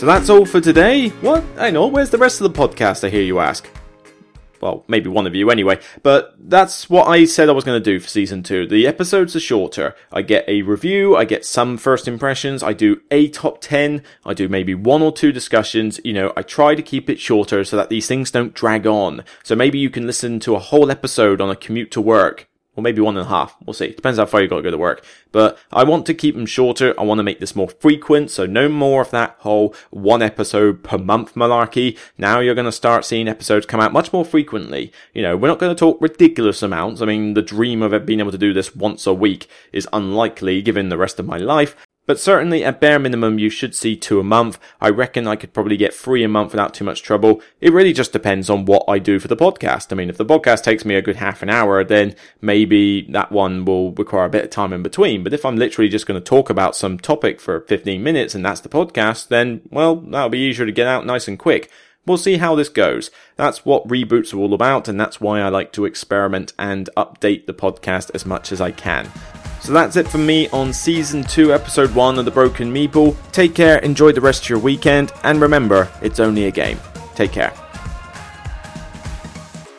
So 0.04 0.08
that's 0.08 0.30
all 0.30 0.46
for 0.46 0.60
today. 0.60 1.08
What? 1.22 1.46
I 1.58 1.72
know, 1.72 1.88
where's 1.88 2.10
the 2.10 2.18
rest 2.18 2.42
of 2.42 2.54
the 2.54 2.60
podcast, 2.60 3.06
I 3.06 3.10
hear 3.10 3.22
you 3.22 3.40
ask? 3.40 3.70
Well, 4.60 4.84
maybe 4.90 5.08
one 5.08 5.26
of 5.26 5.34
you 5.34 5.50
anyway, 5.50 5.80
but 6.02 6.36
that's 6.38 6.90
what 6.90 7.08
I 7.08 7.24
said 7.24 7.48
I 7.48 7.54
was 7.54 7.64
going 7.64 7.82
to 7.82 7.92
do 7.92 8.02
for 8.02 8.10
season 8.10 8.44
two. 8.44 8.68
The 8.68 8.86
episodes 8.86 9.34
are 9.34 9.40
shorter. 9.40 9.96
I 10.12 10.22
get 10.22 10.44
a 10.50 10.64
review, 10.64 11.16
I 11.16 11.24
get 11.24 11.46
some 11.46 11.78
first 11.78 12.06
impressions, 12.06 12.64
I 12.64 12.74
do 12.74 13.00
a 13.12 13.30
top 13.30 13.62
10, 13.62 14.04
I 14.26 14.34
do 14.34 14.50
maybe 14.50 14.76
one 14.76 15.02
or 15.02 15.14
two 15.14 15.32
discussions. 15.32 16.02
You 16.04 16.12
know, 16.12 16.34
I 16.36 16.42
try 16.42 16.76
to 16.76 16.82
keep 16.82 17.10
it 17.10 17.22
shorter 17.22 17.64
so 17.64 17.78
that 17.78 17.88
these 17.88 18.06
things 18.06 18.30
don't 18.30 18.54
drag 18.54 18.86
on. 18.86 19.24
So 19.42 19.56
maybe 19.56 19.80
you 19.80 19.90
can 19.90 20.06
listen 20.06 20.42
to 20.42 20.58
a 20.58 20.60
whole 20.60 20.92
episode 20.92 21.40
on 21.40 21.50
a 21.50 21.56
commute 21.56 21.92
to 21.92 22.02
work 22.02 22.50
or 22.76 22.84
maybe 22.84 23.02
one 23.02 23.18
and 23.18 23.26
a 23.26 23.30
half. 23.30 23.56
We'll 23.66 23.74
see. 23.74 23.92
Depends 23.92 24.18
how 24.18 24.26
far 24.26 24.42
you 24.42 24.48
got 24.48 24.58
to 24.58 24.64
go 24.64 24.72
to 24.72 24.78
work. 24.78 25.06
But 25.32 25.58
I 25.72 25.84
want 25.84 26.06
to 26.08 26.14
keep 26.14 26.36
them 26.36 26.46
shorter. 26.46 26.94
I 27.00 27.04
want 27.04 27.20
to 27.20 27.24
make 27.24 27.40
this 27.40 27.56
more 27.56 27.70
frequent. 27.70 28.32
So 28.32 28.46
no 28.46 28.68
more 28.70 29.02
of 29.02 29.12
that 29.12 29.36
whole 29.40 29.76
one 29.92 30.22
episode 30.22 30.84
per 30.84 30.98
month 30.98 31.36
malarkey. 31.36 31.98
Now 32.18 32.40
you're 32.40 32.56
going 32.56 32.66
to 32.66 32.72
start 32.72 33.06
seeing 33.06 33.28
episodes 33.28 33.66
come 33.66 33.80
out 33.80 33.94
much 33.94 34.12
more 34.12 34.26
frequently. 34.26 34.92
You 35.14 35.22
know, 35.22 35.38
we're 35.38 35.48
not 35.48 35.60
going 35.60 35.74
to 35.74 35.80
talk 35.80 36.02
ridiculous 36.02 36.64
amounts. 36.64 37.02
I 37.02 37.06
mean, 37.06 37.34
the 37.34 37.42
dream 37.42 37.82
of 37.82 38.06
being 38.06 38.20
able 38.20 38.32
to 38.32 38.38
do 38.38 38.54
this 38.54 38.76
once 38.76 39.06
a 39.06 39.14
week 39.14 39.48
is 39.72 39.88
unlikely 39.94 40.62
given 40.62 40.90
the 40.90 40.98
rest 40.98 41.20
of 41.20 41.28
my 41.28 41.38
life. 41.38 41.76
But 42.06 42.20
certainly 42.20 42.66
at 42.66 42.82
bare 42.82 43.00
minimum, 43.00 43.40
you 43.40 43.50
should 43.50 43.74
see 43.74 43.96
two 43.96 44.20
a 44.20 44.24
month. 44.24 44.60
I 44.82 44.90
reckon 44.90 45.26
I 45.26 45.38
could 45.38 45.54
probably 45.54 45.78
get 45.78 45.94
three 45.94 46.24
a 46.24 46.28
month 46.28 46.52
without 46.52 46.74
too 46.74 46.84
much 46.84 47.02
trouble. 47.02 47.42
It 47.62 47.72
really 47.72 47.94
just 47.94 48.12
depends 48.12 48.50
on 48.50 48.66
what 48.66 48.84
I 48.88 49.00
do 49.00 49.20
for 49.20 49.30
the 49.30 49.38
podcast. 49.38 49.92
I 49.92 49.96
mean, 49.96 50.10
if 50.10 50.18
the 50.18 50.26
podcast 50.26 50.64
takes 50.64 50.84
me 50.84 50.96
a 50.96 51.02
good 51.02 51.16
half 51.16 51.42
an 51.42 51.50
hour, 51.50 51.84
then 51.84 52.16
maybe 52.42 53.04
that 53.12 53.32
one 53.32 53.64
will 53.64 53.94
require 53.94 54.26
a 54.26 54.30
bit 54.30 54.44
of 54.44 54.50
time 54.50 54.74
in 54.74 54.84
between. 54.84 55.24
But 55.24 55.34
if 55.34 55.46
I'm 55.46 55.56
literally 55.56 55.90
just 55.90 56.06
going 56.06 56.20
to 56.20 56.26
talk 56.26 56.50
about 56.50 56.76
some 56.76 57.00
topic 57.00 57.40
for 57.40 57.62
15 57.62 58.04
minutes 58.04 58.36
and 58.36 58.44
that's 58.44 58.60
the 58.60 58.70
podcast, 58.70 59.30
then, 59.30 59.62
well, 59.72 59.96
that'll 59.96 60.30
be 60.30 60.40
easier 60.40 60.66
to 60.66 60.72
get 60.74 60.88
out 60.88 61.06
nice 61.06 61.30
and 61.30 61.40
quick. 61.40 61.72
We'll 62.06 62.18
see 62.18 62.36
how 62.36 62.54
this 62.56 62.68
goes. 62.68 63.12
That's 63.38 63.64
what 63.64 63.88
reboots 63.88 64.34
are 64.34 64.38
all 64.38 64.54
about, 64.54 64.90
and 64.90 65.00
that's 65.00 65.22
why 65.22 65.40
I 65.40 65.48
like 65.48 65.72
to 65.72 65.86
experiment 65.86 66.52
and 66.60 66.90
update 66.98 67.46
the 67.46 67.54
podcast 67.54 68.12
as 68.14 68.26
much 68.26 68.52
as 68.52 68.60
I 68.60 68.72
can. 68.72 69.10
So 69.64 69.72
that's 69.72 69.96
it 69.96 70.10
for 70.10 70.18
me 70.18 70.50
on 70.50 70.74
season 70.74 71.24
2, 71.24 71.54
episode 71.54 71.96
1 71.96 72.20
of 72.20 72.26
The 72.26 72.32
Broken 72.32 72.74
Meeple. 72.74 73.16
Take 73.32 73.56
care, 73.56 73.78
enjoy 73.78 74.12
the 74.12 74.20
rest 74.20 74.44
of 74.44 74.50
your 74.50 74.60
weekend, 74.60 75.14
and 75.24 75.40
remember, 75.40 75.90
it's 76.02 76.20
only 76.20 76.48
a 76.48 76.52
game. 76.52 76.78
Take 77.16 77.32
care. 77.32 77.54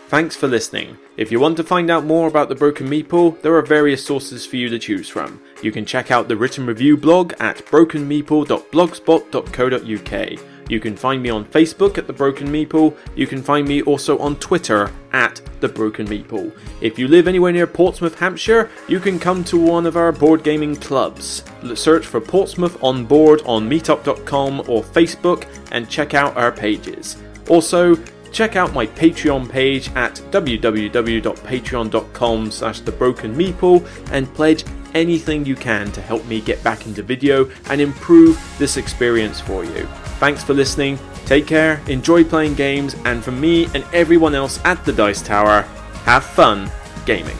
Thanks 0.08 0.36
for 0.36 0.48
listening. 0.48 0.96
If 1.18 1.30
you 1.30 1.38
want 1.38 1.58
to 1.58 1.64
find 1.64 1.90
out 1.90 2.06
more 2.06 2.28
about 2.28 2.48
the 2.48 2.54
Broken 2.54 2.88
Meeple, 2.88 3.42
there 3.42 3.54
are 3.56 3.60
various 3.60 4.02
sources 4.02 4.46
for 4.46 4.56
you 4.56 4.70
to 4.70 4.78
choose 4.78 5.10
from. 5.10 5.38
You 5.62 5.70
can 5.70 5.84
check 5.84 6.10
out 6.10 6.28
the 6.28 6.36
written 6.38 6.64
review 6.64 6.96
blog 6.96 7.34
at 7.38 7.58
brokenmeeple.blogspot.co.uk. 7.66 10.53
You 10.68 10.80
can 10.80 10.96
find 10.96 11.22
me 11.22 11.30
on 11.30 11.44
Facebook 11.44 11.98
at 11.98 12.06
The 12.06 12.12
Broken 12.12 12.48
Meeple. 12.48 12.96
You 13.14 13.26
can 13.26 13.42
find 13.42 13.68
me 13.68 13.82
also 13.82 14.18
on 14.18 14.36
Twitter 14.36 14.90
at 15.12 15.40
The 15.60 15.68
Broken 15.68 16.06
Meeple. 16.06 16.52
If 16.80 16.98
you 16.98 17.08
live 17.08 17.28
anywhere 17.28 17.52
near 17.52 17.66
Portsmouth, 17.66 18.18
Hampshire, 18.18 18.70
you 18.88 19.00
can 19.00 19.18
come 19.18 19.44
to 19.44 19.60
one 19.60 19.84
of 19.86 19.96
our 19.96 20.12
board 20.12 20.42
gaming 20.42 20.76
clubs. 20.76 21.44
Search 21.74 22.06
for 22.06 22.20
Portsmouth 22.20 22.82
on 22.82 23.04
Board 23.04 23.42
on 23.44 23.68
meetup.com 23.68 24.60
or 24.60 24.82
Facebook 24.82 25.46
and 25.70 25.88
check 25.88 26.14
out 26.14 26.36
our 26.36 26.52
pages. 26.52 27.16
Also, 27.48 27.96
check 28.32 28.56
out 28.56 28.74
my 28.74 28.86
Patreon 28.86 29.48
page 29.48 29.90
at 29.94 30.14
www.patreon.com 30.30 32.50
slash 32.50 32.82
thebrokenmeeple 32.82 34.12
and 34.12 34.34
pledge 34.34 34.64
anything 34.94 35.44
you 35.44 35.56
can 35.56 35.92
to 35.92 36.00
help 36.00 36.24
me 36.26 36.40
get 36.40 36.62
back 36.64 36.86
into 36.86 37.02
video 37.02 37.50
and 37.68 37.80
improve 37.80 38.40
this 38.58 38.76
experience 38.76 39.40
for 39.40 39.64
you. 39.64 39.88
Thanks 40.24 40.42
for 40.42 40.54
listening. 40.54 40.98
Take 41.26 41.46
care, 41.46 41.82
enjoy 41.86 42.24
playing 42.24 42.54
games, 42.54 42.96
and 43.04 43.22
from 43.22 43.38
me 43.38 43.66
and 43.74 43.84
everyone 43.92 44.34
else 44.34 44.58
at 44.64 44.82
the 44.86 44.90
Dice 44.90 45.20
Tower, 45.20 45.68
have 46.06 46.24
fun 46.24 46.72
gaming. 47.04 47.36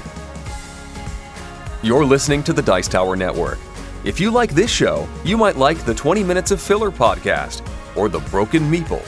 You're 1.83 2.05
listening 2.05 2.43
to 2.43 2.53
the 2.53 2.61
Dice 2.61 2.87
Tower 2.87 3.17
Network. 3.17 3.59
If 4.05 4.21
you 4.21 4.31
like 4.31 4.53
this 4.53 4.71
show, 4.71 5.09
you 5.25 5.39
might 5.39 5.57
like 5.57 5.79
the 5.87 5.95
20 5.95 6.23
Minutes 6.25 6.51
of 6.51 6.61
Filler 6.61 6.91
podcast 6.91 7.67
or 7.97 8.11
the 8.11 8.21
Broken 8.21 8.71
Meeple. 8.71 9.01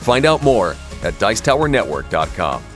Find 0.00 0.24
out 0.24 0.42
more 0.42 0.70
at 1.02 1.12
Dicetowernetwork.com. 1.18 2.69